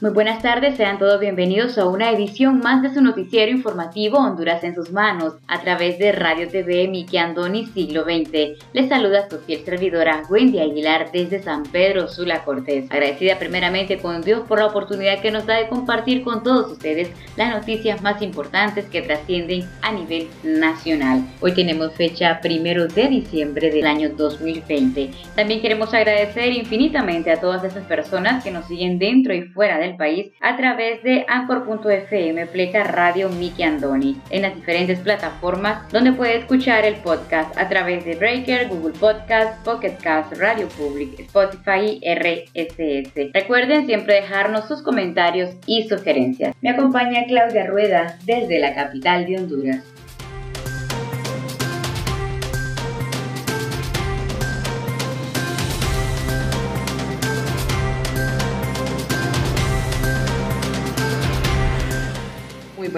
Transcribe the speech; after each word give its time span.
Muy 0.00 0.12
buenas 0.12 0.40
tardes, 0.42 0.76
sean 0.76 0.96
todos 1.00 1.18
bienvenidos 1.18 1.76
a 1.76 1.88
una 1.88 2.12
edición 2.12 2.60
más 2.60 2.82
de 2.82 2.94
su 2.94 3.02
noticiero 3.02 3.50
informativo 3.50 4.18
Honduras 4.18 4.62
en 4.62 4.76
sus 4.76 4.92
manos, 4.92 5.34
a 5.48 5.60
través 5.60 5.98
de 5.98 6.12
Radio 6.12 6.46
TV 6.46 6.86
Miki 6.86 7.16
Andoni 7.16 7.66
Siglo 7.66 8.04
XX. 8.04 8.62
Les 8.72 8.88
saluda 8.88 9.28
su 9.28 9.40
fiel 9.40 9.64
servidora 9.64 10.22
Wendy 10.30 10.60
Aguilar 10.60 11.10
desde 11.10 11.42
San 11.42 11.64
Pedro 11.64 12.06
Sula 12.06 12.44
Cortés. 12.44 12.88
Agradecida 12.92 13.40
primeramente 13.40 13.98
con 13.98 14.22
Dios 14.22 14.42
por 14.46 14.60
la 14.60 14.66
oportunidad 14.66 15.20
que 15.20 15.32
nos 15.32 15.46
da 15.46 15.56
de 15.56 15.66
compartir 15.66 16.22
con 16.22 16.44
todos 16.44 16.70
ustedes 16.70 17.10
las 17.36 17.52
noticias 17.52 18.00
más 18.00 18.22
importantes 18.22 18.84
que 18.84 19.02
trascienden 19.02 19.68
a 19.82 19.90
nivel 19.90 20.28
nacional. 20.44 21.24
Hoy 21.40 21.54
tenemos 21.54 21.92
fecha 21.94 22.38
primero 22.40 22.86
de 22.86 23.08
diciembre 23.08 23.72
del 23.72 23.88
año 23.88 24.10
2020. 24.10 25.10
También 25.34 25.60
queremos 25.60 25.92
agradecer 25.92 26.52
infinitamente 26.52 27.32
a 27.32 27.40
todas 27.40 27.64
esas 27.64 27.84
personas 27.86 28.44
que 28.44 28.52
nos 28.52 28.68
siguen 28.68 29.00
dentro 29.00 29.34
y 29.34 29.42
fuera 29.42 29.76
de 29.78 29.87
país 29.96 30.32
a 30.40 30.56
través 30.56 31.02
de 31.02 31.24
Anchor.fm 31.28 32.46
Pleca 32.46 32.84
Radio 32.84 33.28
Miki 33.28 33.62
Andoni 33.62 34.20
en 34.30 34.42
las 34.42 34.54
diferentes 34.54 34.98
plataformas 35.00 35.90
donde 35.92 36.12
puede 36.12 36.38
escuchar 36.38 36.84
el 36.84 36.96
podcast 36.96 37.56
a 37.58 37.68
través 37.68 38.04
de 38.04 38.16
Breaker, 38.16 38.68
Google 38.68 38.98
Podcast, 38.98 39.64
Pocket 39.64 39.96
Cast, 40.02 40.32
Radio 40.36 40.68
Public, 40.68 41.18
Spotify 41.20 41.98
y 42.00 42.14
RSS. 42.14 43.32
Recuerden 43.32 43.86
siempre 43.86 44.14
dejarnos 44.14 44.68
sus 44.68 44.82
comentarios 44.82 45.50
y 45.66 45.88
sugerencias. 45.88 46.54
Me 46.60 46.70
acompaña 46.70 47.24
Claudia 47.26 47.66
Rueda 47.66 48.18
desde 48.24 48.58
la 48.58 48.74
capital 48.74 49.26
de 49.26 49.38
Honduras. 49.38 49.97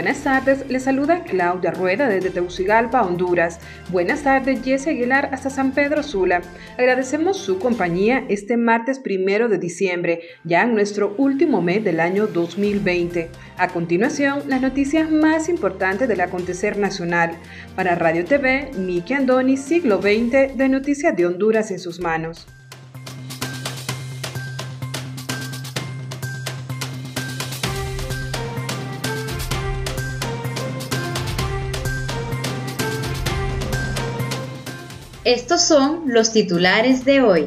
Buenas 0.00 0.24
tardes, 0.24 0.64
le 0.70 0.80
saluda 0.80 1.24
Claudia 1.24 1.72
Rueda 1.72 2.08
desde 2.08 2.30
Tegucigalpa, 2.30 3.02
Honduras. 3.02 3.58
Buenas 3.90 4.22
tardes, 4.22 4.62
Jesse 4.64 4.86
Aguilar 4.86 5.28
hasta 5.30 5.50
San 5.50 5.72
Pedro 5.72 6.02
Sula. 6.02 6.40
Agradecemos 6.78 7.36
su 7.36 7.58
compañía 7.58 8.24
este 8.30 8.56
martes 8.56 8.98
primero 8.98 9.50
de 9.50 9.58
diciembre, 9.58 10.22
ya 10.42 10.62
en 10.62 10.72
nuestro 10.72 11.14
último 11.18 11.60
mes 11.60 11.84
del 11.84 12.00
año 12.00 12.26
2020. 12.28 13.28
A 13.58 13.68
continuación, 13.68 14.44
las 14.46 14.62
noticias 14.62 15.10
más 15.10 15.50
importantes 15.50 16.08
del 16.08 16.22
acontecer 16.22 16.78
nacional. 16.78 17.32
Para 17.76 17.94
Radio 17.94 18.24
TV, 18.24 18.70
Miki 18.78 19.12
Andoni, 19.12 19.58
siglo 19.58 20.00
XX, 20.00 20.56
de 20.56 20.68
Noticias 20.70 21.14
de 21.14 21.26
Honduras 21.26 21.70
en 21.72 21.78
sus 21.78 22.00
manos. 22.00 22.46
Estos 35.32 35.62
son 35.62 36.06
los 36.06 36.32
titulares 36.32 37.04
de 37.04 37.20
hoy. 37.20 37.46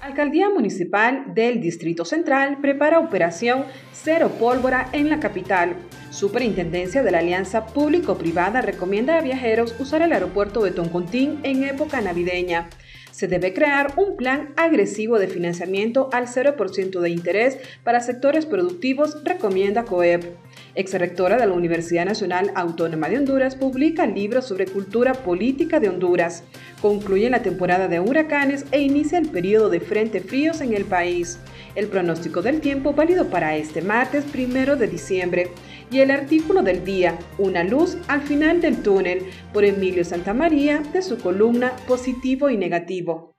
Alcaldía 0.00 0.48
Municipal 0.48 1.34
del 1.34 1.60
Distrito 1.60 2.06
Central 2.06 2.56
prepara 2.62 2.98
operación 2.98 3.66
Cero 3.92 4.32
Pólvora 4.40 4.88
en 4.92 5.10
la 5.10 5.20
capital. 5.20 5.76
Superintendencia 6.08 7.02
de 7.02 7.10
la 7.10 7.18
Alianza 7.18 7.66
Público-Privada 7.66 8.62
recomienda 8.62 9.18
a 9.18 9.20
viajeros 9.20 9.74
usar 9.78 10.00
el 10.00 10.12
aeropuerto 10.12 10.62
de 10.62 10.70
Toncontín 10.70 11.40
en 11.42 11.64
época 11.64 12.00
navideña 12.00 12.70
se 13.18 13.26
debe 13.26 13.52
crear 13.52 13.94
un 13.96 14.16
plan 14.16 14.50
agresivo 14.56 15.18
de 15.18 15.26
financiamiento 15.26 16.08
al 16.12 16.28
0% 16.28 17.00
de 17.00 17.10
interés 17.10 17.58
para 17.82 18.00
sectores 18.00 18.46
productivos, 18.46 19.24
recomienda 19.24 19.82
COEP. 19.82 20.22
Exrectora 20.76 21.36
de 21.36 21.44
la 21.48 21.52
Universidad 21.52 22.04
Nacional 22.04 22.52
Autónoma 22.54 23.08
de 23.08 23.18
Honduras 23.18 23.56
publica 23.56 24.06
libros 24.06 24.46
sobre 24.46 24.66
cultura 24.66 25.14
política 25.14 25.80
de 25.80 25.88
Honduras. 25.88 26.44
Concluye 26.80 27.28
la 27.28 27.42
temporada 27.42 27.88
de 27.88 27.98
huracanes 27.98 28.64
e 28.70 28.82
inicia 28.82 29.18
el 29.18 29.28
periodo 29.28 29.68
de 29.68 29.80
frente 29.80 30.20
fríos 30.20 30.60
en 30.60 30.72
el 30.72 30.84
país. 30.84 31.40
El 31.74 31.88
pronóstico 31.88 32.40
del 32.40 32.60
tiempo 32.60 32.92
válido 32.92 33.30
para 33.30 33.56
este 33.56 33.82
martes 33.82 34.22
primero 34.26 34.76
de 34.76 34.86
diciembre 34.86 35.50
y 35.90 36.00
el 36.00 36.10
artículo 36.10 36.62
del 36.62 36.84
día, 36.84 37.18
Una 37.38 37.64
luz 37.64 37.96
al 38.08 38.22
final 38.22 38.60
del 38.60 38.82
túnel, 38.82 39.22
por 39.52 39.64
Emilio 39.64 40.04
Santamaría, 40.04 40.80
de 40.92 41.02
su 41.02 41.18
columna 41.18 41.72
Positivo 41.86 42.50
y 42.50 42.56
Negativo. 42.56 43.37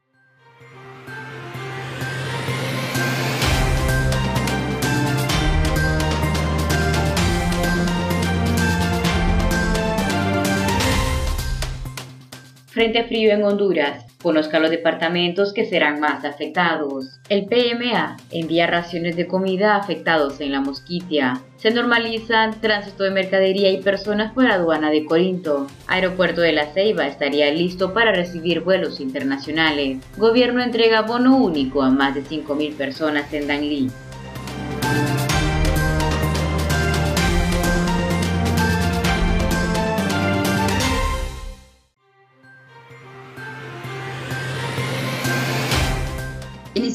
Frente 12.71 13.03
frío 13.05 13.31
en 13.31 13.43
Honduras. 13.43 14.05
Conozca 14.21 14.59
los 14.59 14.69
departamentos 14.69 15.53
que 15.53 15.65
serán 15.65 15.99
más 15.99 16.23
afectados. 16.23 17.19
El 17.27 17.45
PMA 17.45 18.17
envía 18.29 18.67
raciones 18.67 19.15
de 19.15 19.25
comida 19.25 19.73
a 19.73 19.77
afectados 19.77 20.39
en 20.39 20.51
la 20.51 20.61
Mosquitia. 20.61 21.41
Se 21.57 21.71
normalizan 21.71 22.61
tránsito 22.61 23.03
de 23.03 23.09
mercadería 23.09 23.71
y 23.71 23.81
personas 23.81 24.33
por 24.33 24.45
aduana 24.45 24.91
de 24.91 25.03
Corinto. 25.03 25.65
Aeropuerto 25.87 26.41
de 26.41 26.51
La 26.51 26.67
Ceiba 26.67 27.07
estaría 27.07 27.51
listo 27.51 27.91
para 27.91 28.11
recibir 28.11 28.59
vuelos 28.59 28.99
internacionales. 28.99 29.97
Gobierno 30.17 30.61
entrega 30.61 31.01
bono 31.01 31.37
único 31.37 31.81
a 31.81 31.89
más 31.89 32.13
de 32.13 32.23
5.000 32.23 32.75
personas 32.75 33.33
en 33.33 33.47
Danlí. 33.47 33.89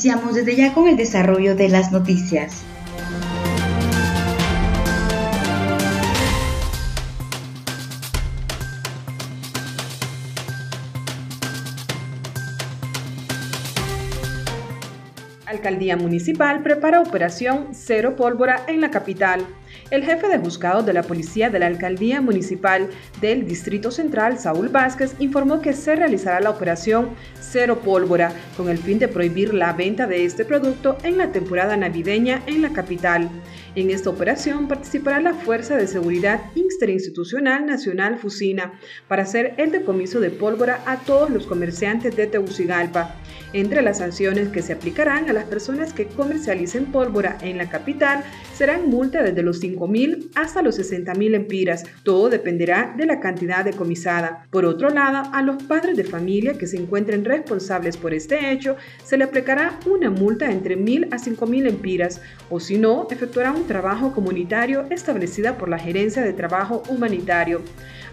Iniciamos 0.04 0.34
desde 0.34 0.54
ya 0.54 0.75
con 0.75 0.87
el 0.87 0.98
desarrollo 0.98 1.56
de 1.56 1.70
las 1.70 1.91
noticias. 1.91 2.62
Alcaldía 15.46 15.96
Municipal 15.96 16.62
prepara 16.62 17.00
operación 17.00 17.69
Cero 17.73 18.14
Pólvora 18.14 18.62
en 18.69 18.82
la 18.82 18.90
capital. 18.90 19.46
El 19.90 20.02
jefe 20.02 20.28
de 20.28 20.38
juzgados 20.38 20.86
de 20.86 20.94
la 20.94 21.02
Policía 21.02 21.50
de 21.50 21.58
la 21.58 21.66
Alcaldía 21.66 22.20
Municipal 22.20 22.88
del 23.20 23.46
Distrito 23.46 23.90
Central, 23.90 24.38
Saúl 24.38 24.69
Vázquez, 24.69 25.14
informó 25.19 25.60
que 25.60 25.75
se 25.75 25.94
realizará 25.94 26.40
la 26.40 26.50
operación 26.50 27.10
Cero 27.38 27.81
Pólvora 27.84 28.32
con 28.56 28.69
el 28.69 28.78
fin 28.78 28.98
de 28.98 29.08
prohibir 29.08 29.52
la 29.52 29.72
venta 29.75 30.06
de 30.06 30.25
este 30.25 30.44
producto 30.44 30.96
en 31.02 31.19
la 31.19 31.32
temporada 31.32 31.76
navideña 31.76 32.42
en 32.46 32.62
la 32.62 32.70
capital. 32.70 33.28
En 33.76 33.91
esta 33.91 34.09
operación 34.09 34.69
participará 34.69 35.21
la 35.21 35.35
Fuerza 35.35 35.76
de 35.76 35.88
Seguridad 35.88 36.43
Interinstitucional 36.55 37.67
Nacional 37.67 38.19
Fusina 38.19 38.79
para 39.09 39.25
hacer 39.25 39.55
el 39.56 39.73
decomiso 39.73 40.21
de 40.21 40.31
pólvora 40.31 40.81
a 40.87 40.99
todos 40.99 41.29
los 41.29 41.44
comerciantes 41.44 42.15
de 42.15 42.29
Tegucigalpa. 42.29 43.17
Entre 43.53 43.82
las 43.82 43.99
sanciones 43.99 44.49
que 44.49 44.62
se 44.62 44.73
aplicarán 44.73 45.29
a 45.29 45.32
las 45.32 45.44
personas 45.44 45.93
que 45.93 46.06
comercialicen 46.06 46.87
pólvora 46.93 47.37
en 47.41 47.59
la 47.59 47.69
capital 47.69 48.23
serán 48.53 48.88
multa 48.88 49.25
desde 49.25 49.43
los 49.43 49.61
5.000 49.61 50.31
hasta 50.37 50.62
los 50.62 50.79
60.000 50.79 51.35
empiras. 51.35 51.85
Todo 52.05 52.31
dependerá 52.31 52.94
de 52.97 53.06
la 53.06 53.19
cantidad 53.19 53.65
decomisada. 53.65 54.47
Por 54.50 54.65
otro 54.65 54.91
lado, 54.91 55.29
a 55.32 55.43
los 55.43 55.61
padres 55.65 55.97
de 55.97 56.05
familia 56.05 56.55
que 56.55 56.69
se 56.69 56.77
encuentren 56.77 57.25
responsables 57.25 57.97
por 57.97 58.15
este 58.15 58.53
hecho, 58.53 58.77
se 59.05 59.17
le 59.17 59.25
aplicará 59.25 59.81
una 59.87 60.11
multa 60.11 60.50
entre 60.50 60.79
1.000 60.79 61.12
a 61.12 61.19
5.000 61.19 61.69
empiras, 61.69 62.20
o 62.50 62.61
si 62.61 62.79
no, 62.79 63.09
efectuará 63.11 63.53
un 63.53 63.63
trabajo 63.64 64.12
comunitario 64.12 64.87
establecida 64.90 65.58
por 65.58 65.69
la 65.69 65.78
Gerencia 65.78 66.22
de 66.22 66.32
Trabajo 66.32 66.82
Humanitario. 66.88 67.62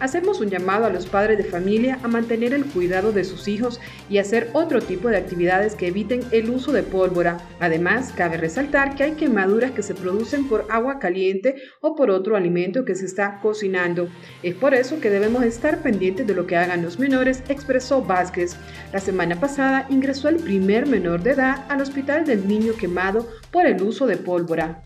Hacemos 0.02 0.42
un 0.42 0.50
llamado 0.50 0.86
a 0.86 0.90
los 0.90 1.06
padres 1.06 1.38
de 1.38 1.44
familia 1.44 2.00
a 2.02 2.08
mantener 2.08 2.54
el 2.54 2.66
cuidado 2.66 3.12
de 3.12 3.24
sus 3.24 3.48
hijos 3.48 3.80
y 4.10 4.18
hacer 4.18 4.50
otro 4.54 4.82
tipo 4.82 5.10
de 5.10 5.18
actividades 5.18 5.76
que 5.76 5.90
eviten 5.90 6.22
el 6.32 6.50
uso 6.50 6.72
de 6.72 6.82
pólvora. 6.82 7.38
Además, 7.60 8.12
cabe 8.18 8.38
resaltar 8.38 8.96
que 8.96 9.04
hay 9.04 9.12
quemaduras 9.12 9.70
que 9.70 9.84
se 9.84 9.94
producen 9.94 10.48
por 10.48 10.66
agua 10.72 10.98
caliente 10.98 11.56
o 11.82 11.96
por 11.96 12.10
otro 12.10 12.36
alimento 12.36 12.84
que 12.84 12.96
se 12.96 13.06
está 13.06 13.40
cocinando. 13.42 14.10
Es 14.42 14.56
por 14.56 14.74
eso 14.74 15.00
que 15.00 15.12
debemos 15.12 15.44
estar 15.44 15.84
pendientes 15.84 16.26
de 16.26 16.34
lo 16.34 16.48
que 16.48 16.58
hagan 16.58 16.82
los 16.82 16.98
menores, 16.98 17.44
expresó 17.48 18.02
Vázquez. 18.02 18.56
La 18.92 19.00
semana 19.00 19.40
pasada 19.40 19.86
ingresó 19.90 20.30
el 20.30 20.38
primer 20.38 20.88
menor 20.88 21.22
de 21.22 21.34
edad 21.34 21.66
al 21.70 21.80
Hospital 21.80 22.26
del 22.26 22.48
Niño 22.48 22.74
Quemado 22.74 23.28
por 23.52 23.68
el 23.68 23.80
uso 23.84 24.08
de 24.08 24.18
pólvora. 24.18 24.82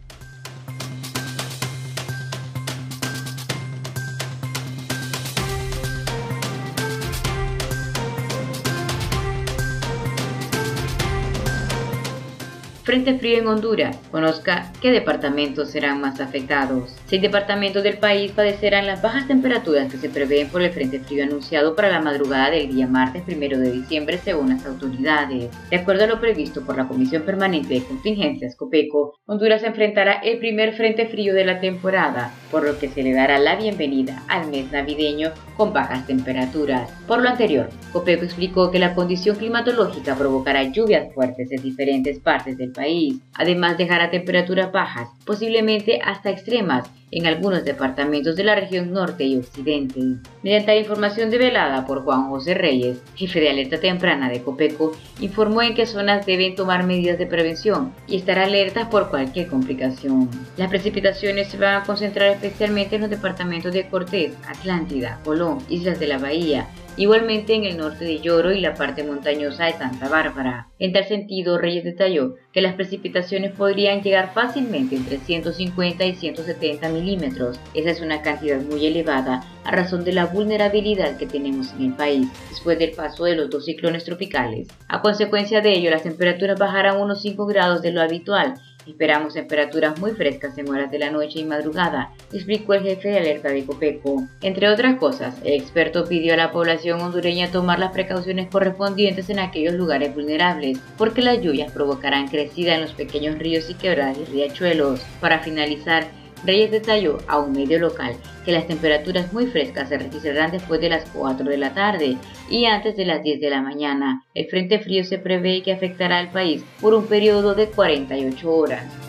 Frente 12.86 13.18
frío 13.18 13.40
en 13.40 13.48
Honduras. 13.48 13.98
Conozca 14.12 14.72
qué 14.80 14.92
departamentos 14.92 15.72
serán 15.72 16.02
más 16.02 16.22
afectados. 16.22 16.96
Seis 17.08 17.20
departamentos 17.20 17.82
del 17.82 17.98
país 17.98 18.32
padecerán 18.32 18.86
las 18.86 19.02
bajas 19.02 19.28
temperaturas 19.28 19.92
que 19.92 19.98
se 19.98 20.08
prevén 20.08 20.50
por 20.50 20.62
el 20.62 20.70
frente 20.70 21.00
frío 21.00 21.24
anunciado 21.24 21.76
para 21.76 21.90
la 21.90 22.00
madrugada 22.00 22.52
del 22.52 22.70
día 22.70 22.86
martes 22.86 23.24
1 23.28 23.58
de 23.58 23.72
diciembre 23.72 24.20
según 24.20 24.50
las 24.50 24.68
autoridades. 24.68 25.50
De 25.72 25.78
acuerdo 25.78 26.04
a 26.04 26.08
lo 26.08 26.22
previsto 26.22 26.64
por 26.64 26.78
la 26.78 26.88
Comisión 26.88 27.24
Permanente 27.24 27.74
de 27.74 27.84
Contingencias 27.84 28.56
COPECO, 28.56 29.16
Honduras 29.26 29.64
enfrentará 29.64 30.20
el 30.20 30.38
primer 30.38 30.76
frente 30.76 31.08
frío 31.08 31.34
de 31.34 31.44
la 31.44 31.60
temporada, 31.60 32.36
por 32.52 32.64
lo 32.64 32.78
que 32.78 32.90
se 32.90 33.02
le 33.02 33.14
dará 33.14 33.40
la 33.40 33.56
bienvenida 33.56 34.22
al 34.28 34.52
mes 34.52 34.72
navideño 34.72 35.32
con 35.58 35.74
bajas 35.74 36.06
temperaturas. 36.06 36.92
Por 37.08 37.24
lo 37.24 37.30
anterior, 37.30 37.68
COPECO 37.94 38.26
explicó 38.26 38.70
que 38.70 38.78
la 38.78 38.94
condición 38.94 39.38
climatológica 39.38 40.16
provocará 40.16 40.62
lluvias 40.62 41.12
fuertes 41.16 41.52
en 41.52 41.64
diferentes 41.64 42.20
partes 42.20 42.60
del 42.60 42.75
país. 42.76 43.16
Además 43.34 43.78
dejará 43.78 44.12
temperaturas 44.12 44.72
bajas, 44.72 45.10
posiblemente 45.26 46.00
hasta 46.04 46.30
extremas, 46.30 46.90
en 47.12 47.28
algunos 47.28 47.64
departamentos 47.64 48.36
de 48.36 48.44
la 48.44 48.56
región 48.56 48.92
norte 48.92 49.24
y 49.24 49.38
occidente. 49.38 50.02
Mediante 50.44 50.74
la 50.74 50.80
información 50.80 51.30
develada 51.30 51.86
por 51.86 52.04
Juan 52.04 52.28
José 52.30 52.56
Reyes, 52.56 53.02
jefe 53.16 53.40
de 53.40 53.50
alerta 53.50 53.80
temprana 53.80 54.30
de 54.30 54.42
Copeco, 54.42 54.92
informó 55.22 55.62
en 55.62 55.76
qué 55.76 55.86
zonas 55.86 56.26
deben 56.26 56.56
tomar 56.56 56.84
medidas 56.84 57.18
de 57.18 57.26
prevención 57.26 57.94
y 58.08 58.18
estar 58.18 58.38
alertas 58.38 58.90
por 58.90 59.10
cualquier 59.10 59.48
complicación. 59.48 60.30
Las 60.58 60.70
precipitaciones 60.70 61.48
se 61.48 61.58
van 61.58 61.82
a 61.82 61.84
concentrar 61.86 62.30
especialmente 62.30 62.96
en 62.96 63.02
los 63.02 63.10
departamentos 63.10 63.72
de 63.72 63.88
Cortés, 63.88 64.34
Atlántida, 64.48 65.20
Colón, 65.24 65.60
Islas 65.70 66.00
de 66.00 66.08
la 66.08 66.18
Bahía, 66.18 66.68
igualmente 66.98 67.54
en 67.54 67.64
el 67.66 67.78
norte 67.78 68.06
de 68.06 68.20
Lloro 68.20 68.52
y 68.52 68.62
la 68.62 68.74
parte 68.74 69.04
montañosa 69.04 69.66
de 69.66 69.74
Santa 69.74 70.10
Bárbara. 70.10 70.68
En 70.80 70.94
tal 70.94 71.06
sentido, 71.06 71.58
Reyes 71.58 71.84
detalló 71.84 72.36
que 72.52 72.62
las 72.62 72.76
precipitaciones 72.76 73.52
podrían 73.52 74.02
llegar 74.02 74.34
fácilmente 74.34 74.96
entre 74.96 75.18
150 75.18 76.06
y 76.06 76.16
170 76.16 76.90
milímetros. 76.90 77.60
Esa 77.74 77.92
es 77.92 78.02
una 78.02 78.22
cantidad 78.22 78.62
muy 78.62 78.86
elevada 78.86 79.44
a 79.64 79.72
razón 79.72 80.04
de 80.04 80.14
la 80.14 80.26
vulnerabilidad 80.26 81.18
que 81.18 81.26
tenemos 81.26 81.74
en 81.74 81.86
el 81.86 81.94
país 81.94 82.28
después 82.50 82.78
del 82.80 82.92
paso 82.92 83.26
de 83.26 83.36
los 83.36 83.50
dos 83.50 83.66
ciclones 83.66 84.04
tropicales. 84.04 84.68
A 84.88 85.02
consecuencia 85.02 85.62
de 85.62 85.74
ello, 85.74 85.90
las 85.90 86.04
temperaturas 86.04 86.60
bajarán 86.60 87.02
unos 87.02 87.22
5 87.22 87.46
grados 87.46 87.82
de 87.82 87.92
lo 87.92 88.02
habitual 88.02 88.56
Esperamos 88.88 89.34
temperaturas 89.34 90.00
muy 90.00 90.12
frescas 90.12 90.58
en 90.58 90.70
horas 90.70 90.92
de 90.92 91.00
la 91.00 91.10
noche 91.10 91.40
y 91.40 91.44
madrugada, 91.44 92.14
explicó 92.32 92.74
el 92.74 92.84
jefe 92.84 93.10
de 93.10 93.18
alerta 93.18 93.50
de 93.50 93.66
Copeco. 93.66 94.28
Entre 94.42 94.70
otras 94.70 94.98
cosas, 94.98 95.36
el 95.44 95.54
experto 95.54 96.06
pidió 96.06 96.34
a 96.34 96.38
la 96.38 96.52
población 96.52 97.02
hondureña 97.02 97.52
tomar 97.52 97.80
las 97.80 97.92
precauciones 97.92 98.50
correspondientes 98.50 99.30
en 99.30 99.40
aquellos 99.40 99.74
lugares 99.74 100.14
vulnerables, 100.14 100.80
porque 100.98 101.22
las 101.22 101.42
lluvias 101.42 101.72
provocarán 101.72 102.28
crecida 102.28 102.76
en 102.76 102.82
los 102.82 102.94
pequeños 102.94 103.40
ríos 103.40 103.70
y 103.70 103.74
quebradas 103.74 104.18
y 104.20 104.26
riachuelos. 104.26 105.02
Para 105.20 105.40
finalizar, 105.40 106.06
Reyes 106.46 106.72
detalló 106.72 107.18
a 107.28 107.40
un 107.40 107.54
medio 107.54 107.80
local 107.80 108.16
que 108.46 108.52
las 108.52 108.68
temperaturas 108.68 109.34
muy 109.34 109.48
frescas 109.48 109.90
se 109.90 109.98
registrarán 109.98 110.52
después 110.52 110.80
de 110.80 110.90
las 110.90 111.10
4 111.10 111.50
de 111.50 111.58
la 111.58 111.74
tarde 111.74 112.18
y 112.50 112.66
antes 112.66 112.96
de 112.96 113.06
las 113.06 113.24
10 113.24 113.42
de 113.42 113.50
la 113.50 113.62
mañana. 113.62 114.24
El 114.34 114.48
frente 114.48 114.80
frío 114.80 115.04
se 115.04 115.18
prevé 115.18 115.64
que 115.64 115.74
afectará 115.74 116.20
al 116.20 116.32
país 116.32 116.64
por 116.82 116.94
un 116.94 117.08
periodo 117.08 117.56
de 117.56 117.68
48 117.68 118.52
horas. 118.52 119.05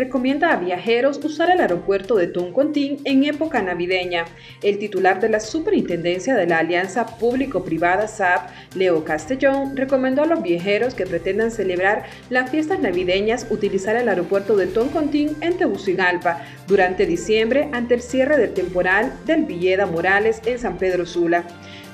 Recomienda 0.00 0.50
a 0.50 0.56
viajeros 0.56 1.20
usar 1.22 1.50
el 1.50 1.60
aeropuerto 1.60 2.16
de 2.16 2.26
Toncontín 2.26 3.00
en 3.04 3.24
época 3.24 3.60
navideña. 3.60 4.24
El 4.62 4.78
titular 4.78 5.20
de 5.20 5.28
la 5.28 5.40
Superintendencia 5.40 6.34
de 6.34 6.46
la 6.46 6.58
Alianza 6.58 7.18
Público-Privada 7.18 8.08
SAP, 8.08 8.48
Leo 8.74 9.04
Castellón, 9.04 9.76
recomendó 9.76 10.22
a 10.22 10.26
los 10.26 10.42
viajeros 10.42 10.94
que 10.94 11.04
pretendan 11.04 11.50
celebrar 11.50 12.04
las 12.30 12.50
fiestas 12.50 12.80
navideñas 12.80 13.46
utilizar 13.50 13.94
el 13.96 14.08
aeropuerto 14.08 14.56
de 14.56 14.68
Toncontín 14.68 15.36
en 15.42 15.58
Tegucigalpa 15.58 16.46
durante 16.66 17.04
diciembre 17.04 17.68
ante 17.72 17.92
el 17.92 18.00
cierre 18.00 18.38
del 18.38 18.54
temporal 18.54 19.12
del 19.26 19.44
Villeda 19.44 19.84
Morales 19.84 20.40
en 20.46 20.58
San 20.58 20.78
Pedro 20.78 21.04
Sula. 21.04 21.44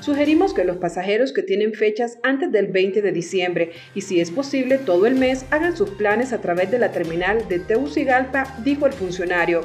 Sugerimos 0.07 0.55
que 0.55 0.63
los 0.63 0.77
pasajeros 0.77 1.33
que 1.33 1.43
tienen 1.43 1.75
fechas 1.75 2.19
antes 2.23 2.53
del 2.53 2.69
20 2.69 3.03
de 3.03 3.11
diciembre 3.11 3.73
y 3.93 4.03
si 4.03 4.21
es 4.21 4.31
posible 4.31 4.79
todo 4.79 5.05
el 5.09 5.17
mes 5.17 5.45
hagan 5.51 5.77
sus 5.77 5.91
planes 5.91 6.33
a 6.33 6.41
través 6.41 6.71
de 6.71 6.79
la 6.79 6.93
terminal 6.93 7.49
de 7.49 7.59
Tegucigalpa, 7.59 8.57
dijo 8.63 8.87
el 8.87 8.93
funcionario. 8.93 9.63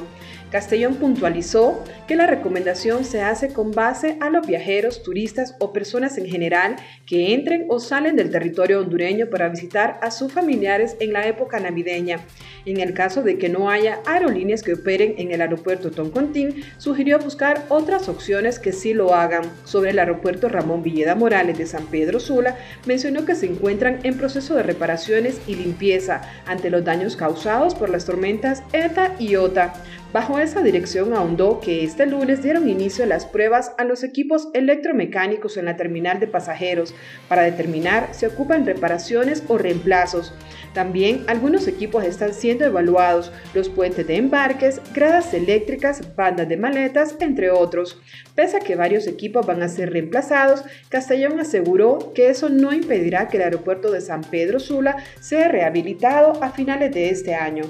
Castellón 0.52 0.96
puntualizó 0.96 1.82
que 2.06 2.14
la 2.14 2.26
recomendación 2.26 3.06
se 3.06 3.22
hace 3.22 3.54
con 3.54 3.70
base 3.70 4.18
a 4.20 4.28
los 4.28 4.46
viajeros, 4.46 5.02
turistas 5.02 5.56
o 5.58 5.72
personas 5.72 6.18
en 6.18 6.26
general 6.26 6.76
que 7.06 7.32
entren 7.32 7.64
o 7.70 7.80
salen 7.80 8.16
del 8.16 8.30
territorio 8.30 8.80
hondureño 8.80 9.30
para 9.30 9.48
visitar 9.48 9.98
a 10.02 10.10
sus 10.10 10.30
familiares 10.30 10.94
en 11.00 11.14
la 11.14 11.26
época 11.26 11.58
navideña. 11.58 12.20
En 12.66 12.80
el 12.80 12.92
caso 12.92 13.22
de 13.22 13.38
que 13.38 13.48
no 13.48 13.70
haya 13.70 14.00
aerolíneas 14.04 14.62
que 14.62 14.74
operen 14.74 15.14
en 15.16 15.32
el 15.32 15.40
aeropuerto 15.40 15.90
Toncontín, 15.90 16.62
sugirió 16.76 17.18
buscar 17.18 17.64
otras 17.70 18.10
opciones 18.10 18.58
que 18.58 18.72
sí 18.72 18.92
lo 18.92 19.14
hagan. 19.14 19.44
Sobre 19.64 19.90
el 19.90 19.98
aeropuerto 19.98 20.50
Ramón 20.50 20.82
Villeda 20.82 21.14
Morales 21.14 21.56
de 21.56 21.66
San 21.66 21.86
Pedro 21.86 22.20
Sula, 22.20 22.58
mencionó 22.84 23.24
que 23.24 23.34
se 23.36 23.46
encuentran 23.46 24.00
en 24.02 24.18
proceso 24.18 24.54
de 24.54 24.62
reparaciones 24.62 25.40
y 25.46 25.54
limpieza 25.54 26.20
ante 26.46 26.68
los 26.68 26.84
daños 26.84 27.16
causados 27.16 27.74
por 27.74 27.88
las 27.88 28.04
tormentas 28.04 28.62
ETA 28.74 29.16
y 29.18 29.36
OTA. 29.36 29.72
Bajo 30.12 30.38
esa 30.38 30.60
dirección 30.60 31.14
ahondó 31.14 31.58
que 31.60 31.84
este 31.84 32.04
lunes 32.04 32.42
dieron 32.42 32.68
inicio 32.68 33.04
a 33.04 33.06
las 33.06 33.24
pruebas 33.24 33.72
a 33.78 33.84
los 33.84 34.04
equipos 34.04 34.48
electromecánicos 34.52 35.56
en 35.56 35.64
la 35.64 35.76
terminal 35.76 36.20
de 36.20 36.26
pasajeros 36.26 36.94
para 37.30 37.42
determinar 37.42 38.10
si 38.12 38.26
ocupan 38.26 38.66
reparaciones 38.66 39.42
o 39.48 39.56
reemplazos. 39.56 40.34
También 40.74 41.24
algunos 41.28 41.66
equipos 41.66 42.04
están 42.04 42.34
siendo 42.34 42.66
evaluados, 42.66 43.32
los 43.54 43.70
puentes 43.70 44.06
de 44.06 44.16
embarques, 44.16 44.82
gradas 44.92 45.32
eléctricas, 45.32 46.14
bandas 46.14 46.46
de 46.46 46.58
maletas, 46.58 47.16
entre 47.20 47.50
otros. 47.50 47.98
Pese 48.34 48.58
a 48.58 48.60
que 48.60 48.76
varios 48.76 49.06
equipos 49.06 49.46
van 49.46 49.62
a 49.62 49.68
ser 49.68 49.92
reemplazados, 49.92 50.62
Castellón 50.90 51.40
aseguró 51.40 52.12
que 52.14 52.28
eso 52.28 52.50
no 52.50 52.74
impedirá 52.74 53.28
que 53.28 53.38
el 53.38 53.44
aeropuerto 53.44 53.90
de 53.90 54.02
San 54.02 54.20
Pedro 54.20 54.60
Sula 54.60 54.96
sea 55.20 55.48
rehabilitado 55.48 56.42
a 56.42 56.50
finales 56.50 56.92
de 56.92 57.08
este 57.08 57.34
año. 57.34 57.64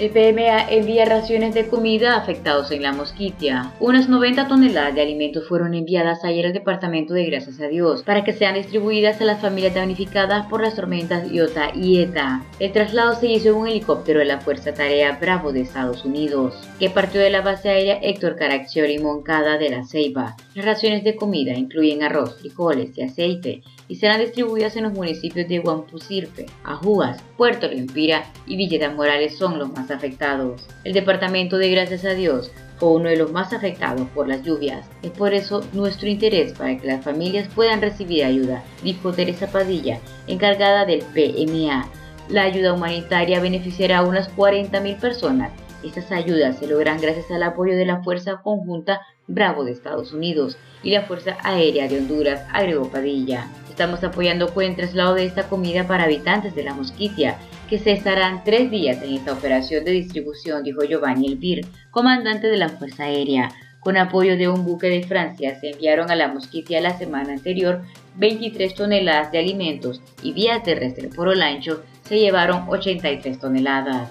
El 0.00 0.08
PMA 0.12 0.70
envía 0.70 1.04
raciones 1.04 1.52
de 1.52 1.68
comida 1.68 2.16
afectados 2.16 2.70
en 2.70 2.80
la 2.80 2.94
mosquitia. 2.94 3.74
Unas 3.80 4.08
90 4.08 4.48
toneladas 4.48 4.94
de 4.94 5.02
alimentos 5.02 5.46
fueron 5.46 5.74
enviadas 5.74 6.24
ayer 6.24 6.46
al 6.46 6.54
departamento 6.54 7.12
de 7.12 7.26
Gracias 7.26 7.60
a 7.60 7.68
Dios 7.68 8.02
para 8.02 8.24
que 8.24 8.32
sean 8.32 8.54
distribuidas 8.54 9.20
a 9.20 9.26
las 9.26 9.42
familias 9.42 9.74
damnificadas 9.74 10.46
por 10.46 10.62
las 10.62 10.74
tormentas 10.74 11.30
Iota 11.30 11.72
y 11.74 12.00
Eta. 12.00 12.42
El 12.58 12.72
traslado 12.72 13.14
se 13.14 13.26
hizo 13.26 13.50
en 13.50 13.56
un 13.56 13.68
helicóptero 13.68 14.20
de 14.20 14.24
la 14.24 14.40
Fuerza 14.40 14.72
Tarea 14.72 15.18
Bravo 15.20 15.52
de 15.52 15.60
Estados 15.60 16.02
Unidos, 16.06 16.54
que 16.78 16.88
partió 16.88 17.20
de 17.20 17.28
la 17.28 17.42
base 17.42 17.68
aérea 17.68 17.98
Héctor 18.00 18.36
Caraccioli 18.36 19.00
Moncada 19.00 19.58
de 19.58 19.68
la 19.68 19.84
Ceiba. 19.84 20.34
Las 20.54 20.64
raciones 20.64 21.04
de 21.04 21.14
comida 21.14 21.52
incluyen 21.52 22.02
arroz, 22.02 22.38
frijoles 22.40 22.96
y 22.96 23.02
aceite 23.02 23.62
y 23.90 23.96
serán 23.96 24.20
distribuidas 24.20 24.76
en 24.76 24.84
los 24.84 24.92
municipios 24.92 25.48
de 25.48 25.58
Guampusirpe, 25.58 26.46
Ajuas, 26.62 27.20
Puerto 27.36 27.66
Lempira 27.66 28.22
y 28.46 28.56
Villeta 28.56 28.88
Morales 28.88 29.36
son 29.36 29.58
los 29.58 29.72
más 29.72 29.90
afectados. 29.90 30.64
El 30.84 30.92
departamento 30.92 31.58
de 31.58 31.70
Gracias 31.72 32.04
a 32.04 32.14
Dios 32.14 32.52
fue 32.78 32.90
uno 32.90 33.08
de 33.08 33.16
los 33.16 33.32
más 33.32 33.52
afectados 33.52 34.06
por 34.14 34.28
las 34.28 34.44
lluvias. 34.44 34.88
Es 35.02 35.10
por 35.10 35.34
eso 35.34 35.66
nuestro 35.72 36.08
interés 36.08 36.52
para 36.52 36.78
que 36.78 36.86
las 36.86 37.04
familias 37.04 37.48
puedan 37.52 37.80
recibir 37.80 38.24
ayuda, 38.24 38.62
dijo 38.84 39.12
Teresa 39.12 39.48
Padilla, 39.48 39.98
encargada 40.28 40.84
del 40.84 41.02
PMA. 41.02 41.88
La 42.28 42.42
ayuda 42.44 42.74
humanitaria 42.74 43.40
beneficiará 43.40 43.98
a 43.98 44.04
unas 44.04 44.30
40.000 44.36 45.00
personas. 45.00 45.50
Estas 45.82 46.12
ayudas 46.12 46.58
se 46.58 46.66
logran 46.66 47.00
gracias 47.00 47.30
al 47.30 47.42
apoyo 47.42 47.74
de 47.74 47.86
la 47.86 48.02
Fuerza 48.02 48.40
Conjunta 48.42 49.00
Bravo 49.26 49.64
de 49.64 49.72
Estados 49.72 50.12
Unidos 50.12 50.58
y 50.82 50.90
la 50.90 51.02
Fuerza 51.02 51.38
Aérea 51.42 51.88
de 51.88 51.98
Honduras, 51.98 52.44
agregó 52.52 52.90
Padilla. 52.90 53.48
Estamos 53.68 54.04
apoyando 54.04 54.52
con 54.52 54.64
el 54.64 54.76
traslado 54.76 55.14
de 55.14 55.24
esta 55.24 55.48
comida 55.48 55.86
para 55.86 56.04
habitantes 56.04 56.54
de 56.54 56.64
la 56.64 56.74
Mosquitia, 56.74 57.38
que 57.68 57.78
se 57.78 57.92
estarán 57.92 58.44
tres 58.44 58.70
días 58.70 59.02
en 59.02 59.14
esta 59.14 59.32
operación 59.32 59.84
de 59.84 59.92
distribución, 59.92 60.64
dijo 60.64 60.82
Giovanni 60.82 61.28
Elvir, 61.28 61.66
comandante 61.90 62.48
de 62.48 62.58
la 62.58 62.68
Fuerza 62.68 63.04
Aérea. 63.04 63.50
Con 63.80 63.96
apoyo 63.96 64.36
de 64.36 64.48
un 64.48 64.66
buque 64.66 64.88
de 64.88 65.06
Francia 65.06 65.58
se 65.58 65.70
enviaron 65.70 66.10
a 66.10 66.16
la 66.16 66.28
Mosquitia 66.28 66.82
la 66.82 66.98
semana 66.98 67.32
anterior 67.32 67.80
23 68.16 68.74
toneladas 68.74 69.32
de 69.32 69.38
alimentos 69.38 70.02
y 70.22 70.32
vía 70.32 70.62
terrestre 70.62 71.08
por 71.08 71.28
Olancho 71.28 71.82
se 72.02 72.18
llevaron 72.18 72.64
83 72.68 73.38
toneladas. 73.38 74.10